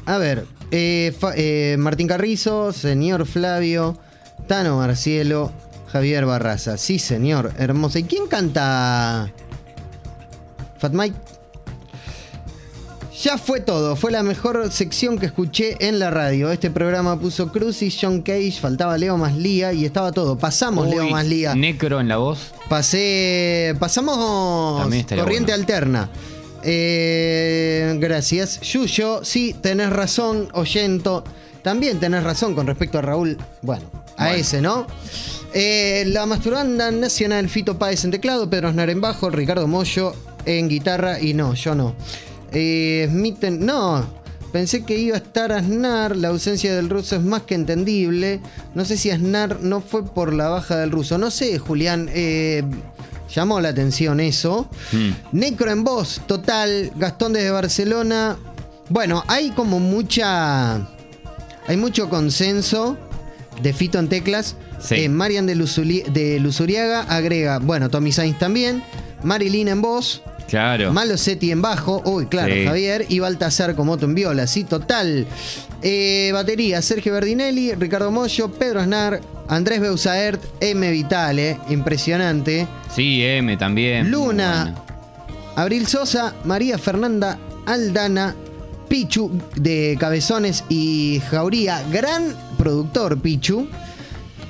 A 0.05 0.17
ver, 0.17 0.45
eh, 0.71 1.13
Fa- 1.19 1.33
eh, 1.35 1.75
Martín 1.77 2.07
Carrizo, 2.07 2.73
señor 2.73 3.25
Flavio, 3.27 3.99
Tano 4.47 4.77
Marcielo, 4.77 5.51
Javier 5.87 6.25
Barraza. 6.25 6.77
Sí, 6.77 6.97
señor, 6.99 7.51
hermosa. 7.57 7.99
¿Y 7.99 8.03
quién 8.03 8.27
canta? 8.27 9.31
Fat 10.79 10.93
Mike. 10.93 11.15
Ya 13.21 13.37
fue 13.37 13.59
todo, 13.59 13.97
fue 13.97 14.11
la 14.11 14.23
mejor 14.23 14.71
sección 14.71 15.19
que 15.19 15.25
escuché 15.25 15.75
en 15.85 15.99
la 15.99 16.09
radio. 16.09 16.51
Este 16.51 16.71
programa 16.71 17.19
puso 17.19 17.51
Cruz 17.51 17.81
y 17.81 17.91
John 17.91 18.21
Cage, 18.21 18.53
faltaba 18.61 18.97
Leo 18.97 19.17
más 19.17 19.35
Lía 19.35 19.73
y 19.73 19.83
estaba 19.83 20.13
todo. 20.13 20.37
Pasamos 20.37 20.87
Leo 20.87 21.09
más 21.09 21.25
Lía. 21.25 21.53
Necro 21.53 21.99
en 21.99 22.07
la 22.07 22.15
voz. 22.15 22.53
Pasé. 22.69 23.75
Pasamos 23.77 24.17
corriente 24.17 25.17
bueno. 25.17 25.53
alterna. 25.53 26.09
Eh, 26.63 27.97
gracias. 27.99 28.61
Yuyo, 28.61 29.25
sí, 29.25 29.53
tenés 29.61 29.89
razón, 29.89 30.47
oyento. 30.53 31.25
También 31.61 31.99
tenés 31.99 32.23
razón 32.23 32.55
con 32.55 32.67
respecto 32.67 32.99
a 32.99 33.01
Raúl. 33.01 33.37
Bueno, 33.61 33.83
a 34.15 34.27
Bueno. 34.27 34.39
ese, 34.39 34.61
¿no? 34.61 34.87
Eh, 35.53 36.05
la 36.07 36.25
masturbanda 36.25 36.89
nacional, 36.91 37.49
Fito 37.49 37.77
Páez 37.77 38.05
en 38.05 38.11
teclado, 38.11 38.49
Pedro 38.49 38.69
Aznar 38.69 38.89
en 38.89 39.01
bajo, 39.01 39.29
Ricardo 39.29 39.67
Mollo 39.67 40.13
en 40.45 40.69
guitarra 40.69 41.19
y 41.19 41.33
no, 41.33 41.53
yo 41.53 41.75
no. 41.75 41.95
Eh, 42.51 43.07
no, 43.59 44.05
pensé 44.51 44.83
que 44.83 44.97
iba 44.97 45.15
a 45.15 45.19
estar 45.19 45.51
Aznar, 45.51 46.15
la 46.15 46.29
ausencia 46.29 46.75
del 46.75 46.89
ruso 46.89 47.15
es 47.15 47.21
más 47.23 47.43
que 47.43 47.55
entendible. 47.55 48.41
No 48.75 48.85
sé 48.85 48.97
si 48.97 49.11
Aznar 49.11 49.59
no 49.61 49.81
fue 49.81 50.05
por 50.05 50.33
la 50.33 50.49
baja 50.49 50.77
del 50.77 50.91
ruso. 50.91 51.17
No 51.17 51.31
sé, 51.31 51.59
Julián, 51.59 52.09
eh, 52.13 52.63
llamó 53.33 53.59
la 53.61 53.69
atención 53.69 54.19
eso. 54.19 54.69
Mm. 54.91 55.09
Necro 55.37 55.71
en 55.71 55.83
voz, 55.83 56.21
total, 56.27 56.91
Gastón 56.95 57.33
desde 57.33 57.51
Barcelona. 57.51 58.37
Bueno, 58.89 59.23
hay 59.27 59.51
como 59.51 59.79
mucha... 59.79 60.87
Hay 61.67 61.77
mucho 61.77 62.09
consenso 62.09 62.97
de 63.61 63.73
Fito 63.73 63.99
en 63.99 64.09
teclas. 64.09 64.55
Sí. 64.79 64.95
Eh, 64.95 65.09
Marian 65.09 65.45
de, 65.45 65.55
Luzuli- 65.55 66.03
de 66.05 66.39
Luzuriaga 66.39 67.01
agrega, 67.01 67.59
bueno, 67.59 67.89
Tommy 67.91 68.11
Sainz 68.11 68.39
también. 68.39 68.81
Marilyn 69.21 69.67
en 69.67 69.81
voz. 69.83 70.23
Claro. 70.49 70.91
Malosetti 70.93 71.51
en 71.51 71.61
bajo. 71.61 72.01
Uy, 72.05 72.25
claro, 72.25 72.53
Sí. 72.53 72.65
Javier. 72.65 73.05
Y 73.09 73.19
Baltasar 73.19 73.75
como 73.75 73.93
otro 73.93 74.07
en 74.07 74.15
viola. 74.15 74.47
Sí, 74.47 74.63
total. 74.63 75.27
Eh, 75.81 76.31
batería, 76.33 76.81
Sergio 76.81 77.13
Verdinelli, 77.13 77.73
Ricardo 77.75 78.11
Mollo, 78.11 78.51
Pedro 78.51 78.81
Aznar, 78.81 79.21
Andrés 79.47 79.79
Beusaert, 79.79 80.41
M. 80.59 80.91
Vitale. 80.91 81.57
Impresionante. 81.69 82.67
Sí, 82.93 83.23
M 83.23 83.55
también. 83.57 84.09
Luna. 84.11 84.75
Abril 85.55 85.87
Sosa, 85.87 86.33
María 86.45 86.77
Fernanda 86.77 87.37
Aldana, 87.65 88.35
Pichu 88.87 89.31
de 89.55 89.97
Cabezones 89.99 90.63
y 90.69 91.21
Jauría, 91.29 91.83
gran 91.91 92.33
productor 92.57 93.19
Pichu. 93.21 93.67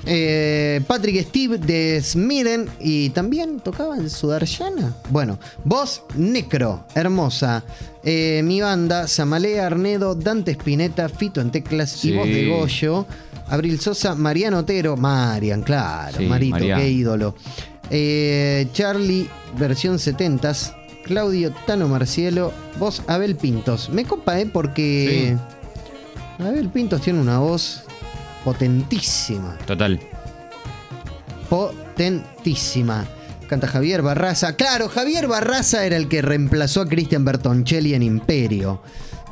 Eh, 0.05 0.81
Patrick 0.87 1.27
Steve 1.27 1.57
de 1.57 2.01
Smiren 2.01 2.67
y 2.79 3.09
también 3.09 3.59
tocaba 3.59 3.97
en 3.97 4.09
Sudarsana. 4.09 4.95
Bueno, 5.09 5.37
voz 5.63 6.03
Necro, 6.15 6.85
hermosa. 6.95 7.63
Eh, 8.03 8.41
mi 8.43 8.61
banda, 8.61 9.07
Samalea 9.07 9.65
Arnedo, 9.67 10.15
Dante 10.15 10.51
Spinetta, 10.51 11.09
Fito 11.09 11.41
en 11.41 11.51
teclas 11.51 11.89
Sí. 11.91 12.11
y 12.11 12.15
voz 12.15 12.27
de 12.27 12.47
Goyo. 12.47 13.05
Abril 13.49 13.79
Sosa, 13.79 14.15
Mariano 14.15 14.59
Otero, 14.59 14.95
Marian, 14.95 15.63
claro, 15.63 16.17
Sí, 16.19 16.25
Marito, 16.25 16.55
Marian. 16.57 16.79
qué 16.79 16.89
ídolo. 16.89 17.35
Eh, 17.89 18.67
Charlie, 18.73 19.27
versión 19.57 19.97
70s. 19.99 20.73
Claudio 21.03 21.51
Tano 21.65 21.87
Marcielo, 21.87 22.53
voz 22.77 23.01
Abel 23.07 23.35
Pintos. 23.35 23.89
Me 23.89 24.05
copa, 24.05 24.39
¿eh? 24.39 24.45
Porque 24.45 25.35
Abel 26.37 26.69
Pintos 26.69 27.01
tiene 27.01 27.19
una 27.19 27.39
voz 27.39 27.83
potentísima. 28.43 29.57
Total. 29.65 29.99
Potentísima. 31.49 33.05
Canta 33.47 33.67
Javier 33.67 34.01
Barraza. 34.01 34.55
Claro, 34.55 34.89
Javier 34.89 35.27
Barraza 35.27 35.85
era 35.85 35.97
el 35.97 36.07
que 36.07 36.21
reemplazó 36.21 36.81
a 36.81 36.87
Cristian 36.87 37.25
Bertoncelli 37.25 37.95
en 37.95 38.03
Imperio. 38.03 38.81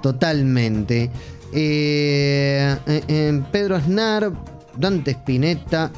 Totalmente. 0.01 1.11
Eh, 1.53 2.75
eh, 2.87 3.03
eh, 3.07 3.41
Pedro 3.51 3.75
Aznar, 3.75 4.31
Dante 4.75 5.11
Spinetta, 5.11 5.91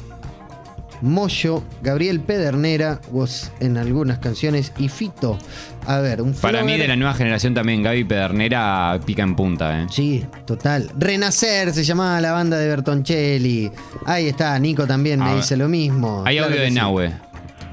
Moyo, 1.02 1.62
Gabriel 1.82 2.20
Pedernera, 2.20 3.00
voz 3.10 3.50
en 3.60 3.76
algunas 3.76 4.18
canciones, 4.18 4.72
y 4.78 4.88
Fito. 4.88 5.38
A 5.86 5.98
ver, 5.98 6.20
un 6.22 6.34
Para 6.34 6.62
mí 6.62 6.76
de 6.76 6.86
la 6.86 6.96
nueva 6.96 7.14
generación 7.14 7.54
también 7.54 7.82
Gaby 7.82 8.04
Pedernera 8.04 8.98
pica 9.04 9.22
en 9.22 9.34
punta, 9.34 9.80
¿eh? 9.82 9.86
Sí, 9.90 10.24
total. 10.44 10.90
Renacer 10.98 11.72
se 11.72 11.84
llamaba 11.84 12.20
la 12.20 12.32
banda 12.32 12.58
de 12.58 12.68
Bertoncelli. 12.68 13.70
Ahí 14.06 14.28
está, 14.28 14.58
Nico 14.58 14.86
también 14.86 15.20
me 15.20 15.30
ver. 15.30 15.36
dice 15.36 15.56
lo 15.56 15.68
mismo. 15.68 16.22
Hay 16.26 16.36
Claro 16.36 16.50
audio 16.52 16.62
de 16.62 16.68
sí. 16.68 16.74
Nahue. 16.74 17.29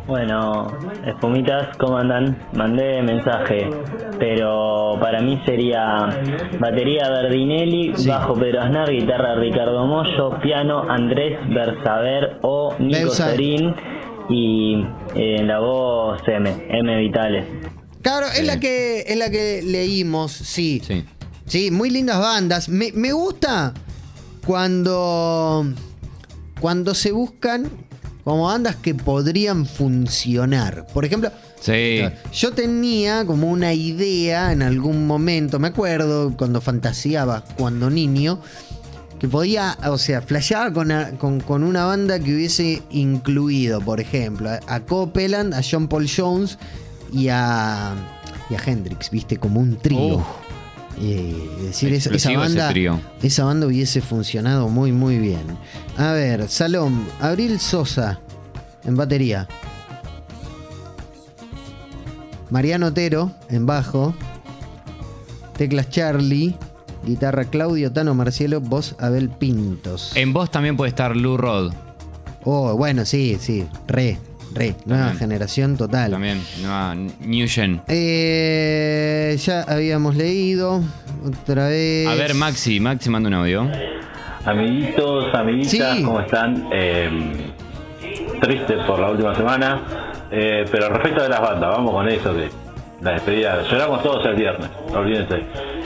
Bueno, 0.07 0.67
espumitas, 1.05 1.75
¿cómo 1.77 1.97
andan? 1.97 2.37
Mandé 2.53 3.01
mensaje, 3.01 3.69
pero 4.17 4.97
para 5.01 5.19
mí 5.21 5.41
sería 5.45 6.07
batería 6.59 7.09
Verdinelli, 7.09 7.91
Sí. 7.95 8.07
bajo 8.07 8.33
Pedro 8.35 8.61
Aznar, 8.61 8.89
guitarra 8.89 9.35
Ricardo 9.35 9.85
Mollo, 9.85 10.39
piano 10.41 10.89
Andrés 10.89 11.37
Bersaber 11.49 12.39
o 12.41 12.73
Nico. 12.79 13.09
Serín 13.09 13.75
y 14.29 14.81
eh, 15.15 15.43
la 15.43 15.59
voz 15.59 16.21
M, 16.25 16.67
M 16.69 16.97
Vitales. 16.99 17.45
Claro, 18.01 18.27
es 18.27 18.37
Sí. 18.39 18.45
la 18.45 18.59
que 18.61 19.01
es 19.07 19.17
la 19.17 19.29
que 19.29 19.61
leímos, 19.61 20.31
sí. 20.31 20.79
Sí. 20.85 21.03
Sí, 21.45 21.69
muy 21.71 21.89
lindas 21.89 22.19
bandas. 22.19 22.69
Me, 22.69 22.91
me 22.93 23.11
gusta 23.11 23.73
cuando 24.45 25.65
cuando 26.61 26.93
se 26.95 27.11
buscan 27.11 27.65
como 28.27 28.43
bandas 28.43 28.75
que 28.75 28.93
podrían 28.93 29.65
funcionar. 29.65 30.85
Por 30.93 31.05
ejemplo, 31.05 31.31
Sí. 31.61 32.01
yo 32.33 32.51
tenía 32.51 33.25
como 33.25 33.49
una 33.49 33.73
idea 33.73 34.51
en 34.51 34.61
algún 34.63 35.07
momento, 35.07 35.59
me 35.59 35.69
acuerdo 35.69 36.35
cuando 36.35 36.59
fantaseaba 36.59 37.41
cuando 37.57 37.89
niño, 37.89 38.41
que 39.17 39.29
podía, 39.29 39.77
o 39.89 39.97
sea, 39.97 40.21
flasheaba 40.21 40.73
con, 40.73 40.91
a- 40.91 41.11
con, 41.11 41.39
con 41.39 41.63
una 41.63 41.85
banda 41.85 42.19
que 42.19 42.35
hubiese 42.35 42.81
incluido, 42.91 43.79
por 43.79 44.01
ejemplo, 44.01 44.49
a, 44.49 44.59
a 44.67 44.81
Copeland, 44.81 45.53
a 45.53 45.61
John 45.63 45.87
Paul 45.87 46.05
Jones 46.13 46.57
y 47.13 47.29
a, 47.29 47.93
y 48.49 48.55
a 48.55 48.59
Hendrix, 48.65 49.09
viste, 49.09 49.37
como 49.37 49.61
un 49.61 49.77
trío. 49.77 50.21
Es 50.99 51.61
decir, 51.63 51.93
esa, 51.93 52.31
banda, 52.33 52.73
esa 53.21 53.43
banda 53.45 53.67
hubiese 53.67 54.01
funcionado 54.01 54.67
muy, 54.67 54.91
muy 54.91 55.19
bien. 55.19 55.45
A 55.95 56.11
ver, 56.11 56.49
Salom, 56.49 57.05
Abril 57.21 57.59
Sosa 57.59 58.19
en 58.83 58.95
batería. 58.95 59.47
Mariano 62.49 62.87
Otero 62.87 63.31
en 63.49 63.65
bajo. 63.65 64.15
Teclas 65.57 65.89
Charlie. 65.89 66.55
Guitarra 67.05 67.45
Claudio 67.45 67.91
Tano 67.91 68.15
Marcielo. 68.15 68.59
Voz 68.59 68.95
Abel 68.99 69.29
Pintos. 69.29 70.13
En 70.15 70.33
voz 70.33 70.49
también 70.49 70.77
puede 70.77 70.89
estar 70.89 71.15
Lou 71.15 71.37
Rod. 71.37 71.73
Oh, 72.43 72.75
bueno, 72.75 73.05
sí, 73.05 73.37
sí. 73.39 73.67
Re, 73.87 74.17
re. 74.53 74.75
Nueva 74.85 75.05
También. 75.05 75.19
generación 75.19 75.77
total. 75.77 76.11
También. 76.11 76.41
Nueva 76.61 76.95
New 76.95 77.47
Gen. 77.47 77.81
Eh, 77.87 79.35
ya 79.39 79.61
habíamos 79.63 80.15
leído. 80.15 80.81
Otra 81.25 81.67
vez. 81.67 82.07
A 82.07 82.15
ver, 82.15 82.33
Maxi. 82.35 82.79
Maxi 82.79 83.09
manda 83.09 83.27
un 83.29 83.33
audio. 83.35 83.67
Amiguitos, 84.45 85.33
amiguitas, 85.33 85.97
Sí. 85.97 86.03
¿cómo 86.03 86.21
están? 86.21 86.69
Eh, 86.71 87.09
triste 88.41 88.75
por 88.87 88.99
la 88.99 89.09
última 89.11 89.35
semana, 89.35 89.81
eh, 90.31 90.63
pero 90.71 90.89
respecto 90.89 91.23
de 91.23 91.29
las 91.29 91.41
bandas, 91.41 91.69
vamos 91.69 91.91
con 91.91 92.07
eso 92.07 92.33
de 92.33 92.49
la 93.01 93.11
despedida. 93.13 93.61
Lloramos 93.69 94.01
todos 94.03 94.25
el 94.25 94.35
viernes, 94.35 94.69
olvídense. 94.93 95.41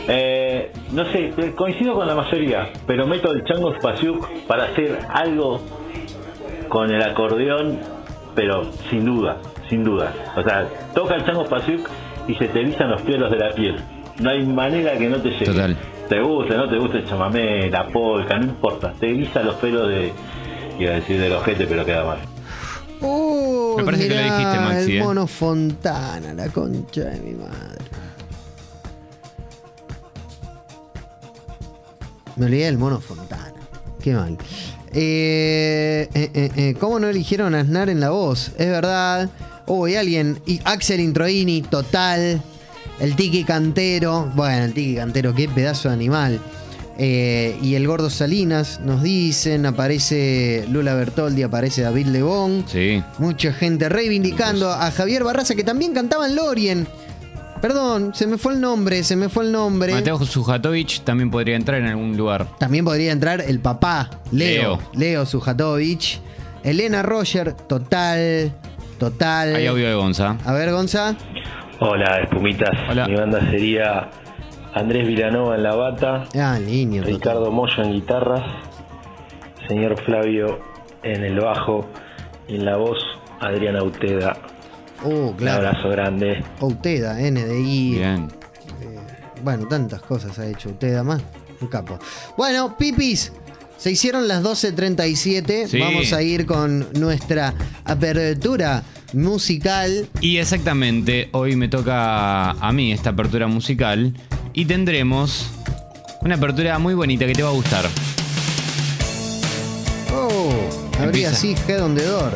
Eh, 0.07 0.71
no 0.91 1.05
sé, 1.11 1.31
eh, 1.37 1.53
coincido 1.55 1.95
con 1.95 2.07
la 2.07 2.13
mayoría, 2.13 2.69
pero 2.85 3.07
meto 3.07 3.31
el 3.31 3.43
Chango 3.45 3.73
Spasiuk 3.79 4.45
para 4.47 4.65
hacer 4.65 4.99
algo 5.09 5.61
con 6.69 6.91
el 6.93 7.01
acordeón, 7.01 7.79
pero 8.35 8.71
sin 8.89 9.05
duda, 9.05 9.37
sin 9.69 9.83
duda. 9.83 10.13
O 10.35 10.43
sea, 10.43 10.67
toca 10.93 11.15
el 11.15 11.25
Chango 11.25 11.45
Spasiuk 11.45 11.87
y 12.27 12.35
se 12.35 12.47
te 12.47 12.61
erizan 12.61 12.91
los 12.91 13.01
pelos 13.01 13.31
de 13.31 13.37
la 13.37 13.49
piel. 13.51 13.77
No 14.19 14.29
hay 14.29 14.45
manera 14.45 14.97
que 14.97 15.09
no 15.09 15.17
te 15.17 15.29
llegue. 15.29 15.45
Total. 15.45 15.77
Te 16.09 16.21
guste, 16.21 16.57
no 16.57 16.69
te 16.69 16.77
guste 16.77 16.97
el 16.97 17.05
chamamé, 17.05 17.69
la 17.69 17.87
polka, 17.87 18.37
no 18.37 18.45
importa. 18.45 18.93
Te 18.99 19.09
eriza 19.09 19.41
los 19.43 19.55
pelos 19.55 19.87
de. 19.87 20.11
Iba 20.79 20.91
a 20.91 20.95
decir 20.95 21.19
del 21.19 21.33
ojete, 21.33 21.65
pero 21.67 21.85
queda 21.85 22.03
mal. 22.03 22.17
Oh, 23.01 23.75
Me 23.77 23.83
parece 23.83 24.07
que 24.07 24.15
lo 24.15 24.21
dijiste, 24.21 24.59
Maxi, 24.59 24.91
El 24.91 24.97
eh. 24.97 25.03
mono 25.03 25.25
Fontana, 25.27 26.33
la 26.33 26.49
concha 26.49 27.01
de 27.05 27.19
mi 27.19 27.33
madre. 27.33 27.85
Me 32.35 32.45
olvidé 32.45 32.65
del 32.65 32.77
mono 32.77 32.99
Fontana. 32.99 33.53
Qué 34.01 34.13
mal. 34.13 34.37
Eh, 34.93 36.09
eh, 36.13 36.29
eh, 36.33 36.51
eh, 36.55 36.75
¿Cómo 36.79 36.99
no 36.99 37.07
eligieron 37.07 37.55
a 37.55 37.61
Aznar 37.61 37.89
en 37.89 37.99
la 37.99 38.09
voz? 38.09 38.51
Es 38.57 38.67
verdad. 38.67 39.29
Oh, 39.65 39.87
y 39.87 39.95
alguien. 39.95 40.39
Y 40.45 40.59
Axel 40.65 40.99
Introini, 40.99 41.61
total. 41.61 42.41
El 42.99 43.15
Tiki 43.15 43.43
Cantero. 43.43 44.31
Bueno, 44.35 44.65
el 44.65 44.73
Tiki 44.73 44.95
Cantero, 44.95 45.33
qué 45.33 45.47
pedazo 45.47 45.89
de 45.89 45.95
animal. 45.95 46.39
Y 46.97 47.73
el 47.73 47.87
Gordo 47.87 48.09
Salinas 48.09 48.79
nos 48.81 49.01
dicen. 49.01 49.65
Aparece 49.65 50.65
Lula 50.69 50.93
Bertoldi, 50.93 51.41
aparece 51.41 51.81
David 51.81 52.07
Lebón. 52.07 52.65
Sí. 52.67 53.01
Mucha 53.17 53.53
gente 53.53 53.89
reivindicando 53.89 54.69
a 54.69 54.91
Javier 54.91 55.23
Barraza, 55.23 55.55
que 55.55 55.63
también 55.63 55.93
cantaba 55.93 56.27
en 56.27 56.35
Lorien. 56.35 56.87
Perdón, 57.61 58.13
se 58.15 58.25
me 58.27 58.37
fue 58.37 58.53
el 58.53 58.61
nombre, 58.61 59.03
se 59.03 59.15
me 59.15 59.29
fue 59.29 59.43
el 59.45 59.51
nombre. 59.51 59.93
Mateo 59.93 60.17
Sujatovic 60.17 61.03
también 61.03 61.29
podría 61.29 61.55
entrar 61.55 61.79
en 61.79 61.87
algún 61.87 62.17
lugar. 62.17 62.47
También 62.57 62.83
podría 62.83 63.11
entrar 63.11 63.39
el 63.41 63.59
papá, 63.59 64.09
Leo. 64.31 64.77
Leo. 64.77 64.79
Leo 64.93 65.25
Sujatovic. 65.25 66.19
Elena 66.63 67.01
Roger, 67.03 67.53
total, 67.53 68.51
total. 68.99 69.55
Hay 69.55 69.67
audio 69.67 69.87
de 69.87 69.93
Gonza. 69.95 70.37
A 70.45 70.53
ver, 70.53 70.71
Gonza. 70.71 71.15
Hola, 71.79 72.19
espumitas. 72.23 72.69
Hola. 72.89 73.07
Mi 73.07 73.15
banda 73.15 73.39
sería 73.49 74.09
Andrés 74.73 75.07
Vilanova 75.07 75.55
en 75.55 75.63
la 75.63 75.75
bata, 75.75 76.23
Ah, 76.35 76.59
niño. 76.59 77.01
total. 77.01 77.15
Ricardo 77.15 77.51
Moyo 77.51 77.83
en 77.83 77.91
guitarras, 77.93 78.41
señor 79.67 79.99
Flavio 80.03 80.59
en 81.03 81.23
el 81.23 81.39
bajo 81.39 81.87
y 82.47 82.55
en 82.55 82.65
la 82.65 82.77
voz 82.77 82.99
Adriana 83.39 83.83
Uteda. 83.83 84.37
Oh, 85.03 85.29
Un 85.29 85.33
claro. 85.33 85.67
abrazo 85.67 85.89
grande. 85.89 86.43
Outeda, 86.59 87.15
NDI. 87.19 87.95
Bien. 87.95 88.27
Bueno, 89.43 89.67
tantas 89.67 90.01
cosas 90.01 90.37
ha 90.39 90.45
hecho 90.45 90.69
usted, 90.69 90.93
además. 90.95 91.21
Un 91.59 91.67
capo. 91.67 91.97
Bueno, 92.37 92.77
pipis. 92.77 93.31
Se 93.77 93.89
hicieron 93.91 94.27
las 94.27 94.43
12.37. 94.43 95.67
Sí. 95.67 95.79
Vamos 95.79 96.13
a 96.13 96.21
ir 96.21 96.45
con 96.45 96.87
nuestra 96.99 97.53
apertura 97.83 98.83
musical. 99.13 100.07
Y 100.21 100.37
exactamente, 100.37 101.29
hoy 101.31 101.55
me 101.55 101.67
toca 101.67 102.51
a 102.51 102.71
mí 102.71 102.91
esta 102.91 103.09
apertura 103.09 103.47
musical 103.47 104.13
y 104.53 104.65
tendremos 104.65 105.49
una 106.21 106.35
apertura 106.35 106.77
muy 106.77 106.93
bonita 106.93 107.25
que 107.25 107.33
te 107.33 107.41
va 107.41 107.49
a 107.49 107.53
gustar. 107.53 107.85
Oh, 110.13 110.51
habría 110.99 111.29
así 111.29 111.55
Head 111.67 111.83
on 111.83 111.95
the 111.95 112.03
Door. 112.05 112.33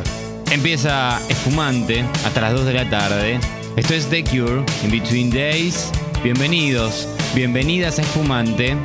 Empieza 0.55 1.19
espumante 1.27 2.05
hasta 2.25 2.39
las 2.39 2.53
2 2.53 2.65
de 2.65 2.73
la 2.73 2.89
tarde. 2.89 3.39
Esto 3.75 3.93
es 3.93 4.07
The 4.07 4.23
Cure, 4.23 4.63
In 4.85 4.89
Between 4.89 5.29
Days. 5.29 5.89
Bienvenidos, 6.23 7.09
bienvenidas 7.35 7.99
a 7.99 8.03
Espumante. 8.03 8.77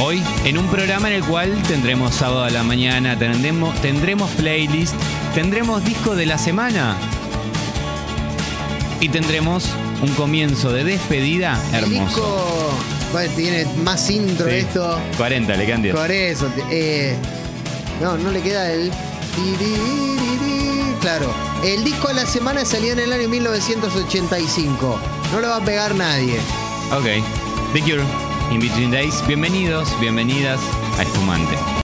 Hoy 0.00 0.20
en 0.44 0.58
un 0.58 0.66
programa 0.66 1.06
en 1.08 1.14
el 1.14 1.22
cual 1.24 1.52
tendremos 1.68 2.12
sábado 2.12 2.42
a 2.42 2.50
la 2.50 2.64
mañana, 2.64 3.16
tendremos, 3.16 3.80
tendremos 3.82 4.28
playlist, 4.32 4.94
tendremos 5.32 5.84
disco 5.84 6.16
de 6.16 6.26
la 6.26 6.38
semana 6.38 6.96
y 9.00 9.08
tendremos 9.10 9.68
un 10.02 10.12
comienzo 10.14 10.72
de 10.72 10.82
despedida 10.82 11.56
El 11.72 11.84
hermoso. 11.84 12.04
disco 12.04 12.74
bueno, 13.12 13.32
tiene 13.36 13.64
más 13.84 14.10
intro 14.10 14.48
Sí. 14.50 14.56
esto. 14.56 14.98
40, 15.16 15.54
le 15.54 15.66
quedan 15.66 15.82
10. 15.82 15.94
Por 15.94 16.10
eso. 16.10 16.52
eh, 16.68 17.14
no, 18.02 18.18
no 18.18 18.32
le 18.32 18.40
queda 18.40 18.72
el. 18.72 18.90
Claro. 21.00 21.32
El 21.62 21.84
disco 21.84 22.08
de 22.08 22.14
la 22.14 22.26
semana 22.26 22.64
salió 22.64 22.92
en 22.92 22.98
el 22.98 23.12
año 23.12 23.28
1985. 23.28 24.98
No 25.32 25.40
lo 25.40 25.48
va 25.48 25.56
a 25.56 25.64
pegar 25.64 25.94
nadie. 25.94 26.38
Ok, 26.92 27.22
The 27.72 27.80
Cure, 27.80 28.04
In 28.50 28.60
Between 28.60 28.90
Days. 28.90 29.26
Bienvenidos, 29.26 29.88
bienvenidas 30.00 30.60
a 30.98 31.02
Espumante. 31.02 31.74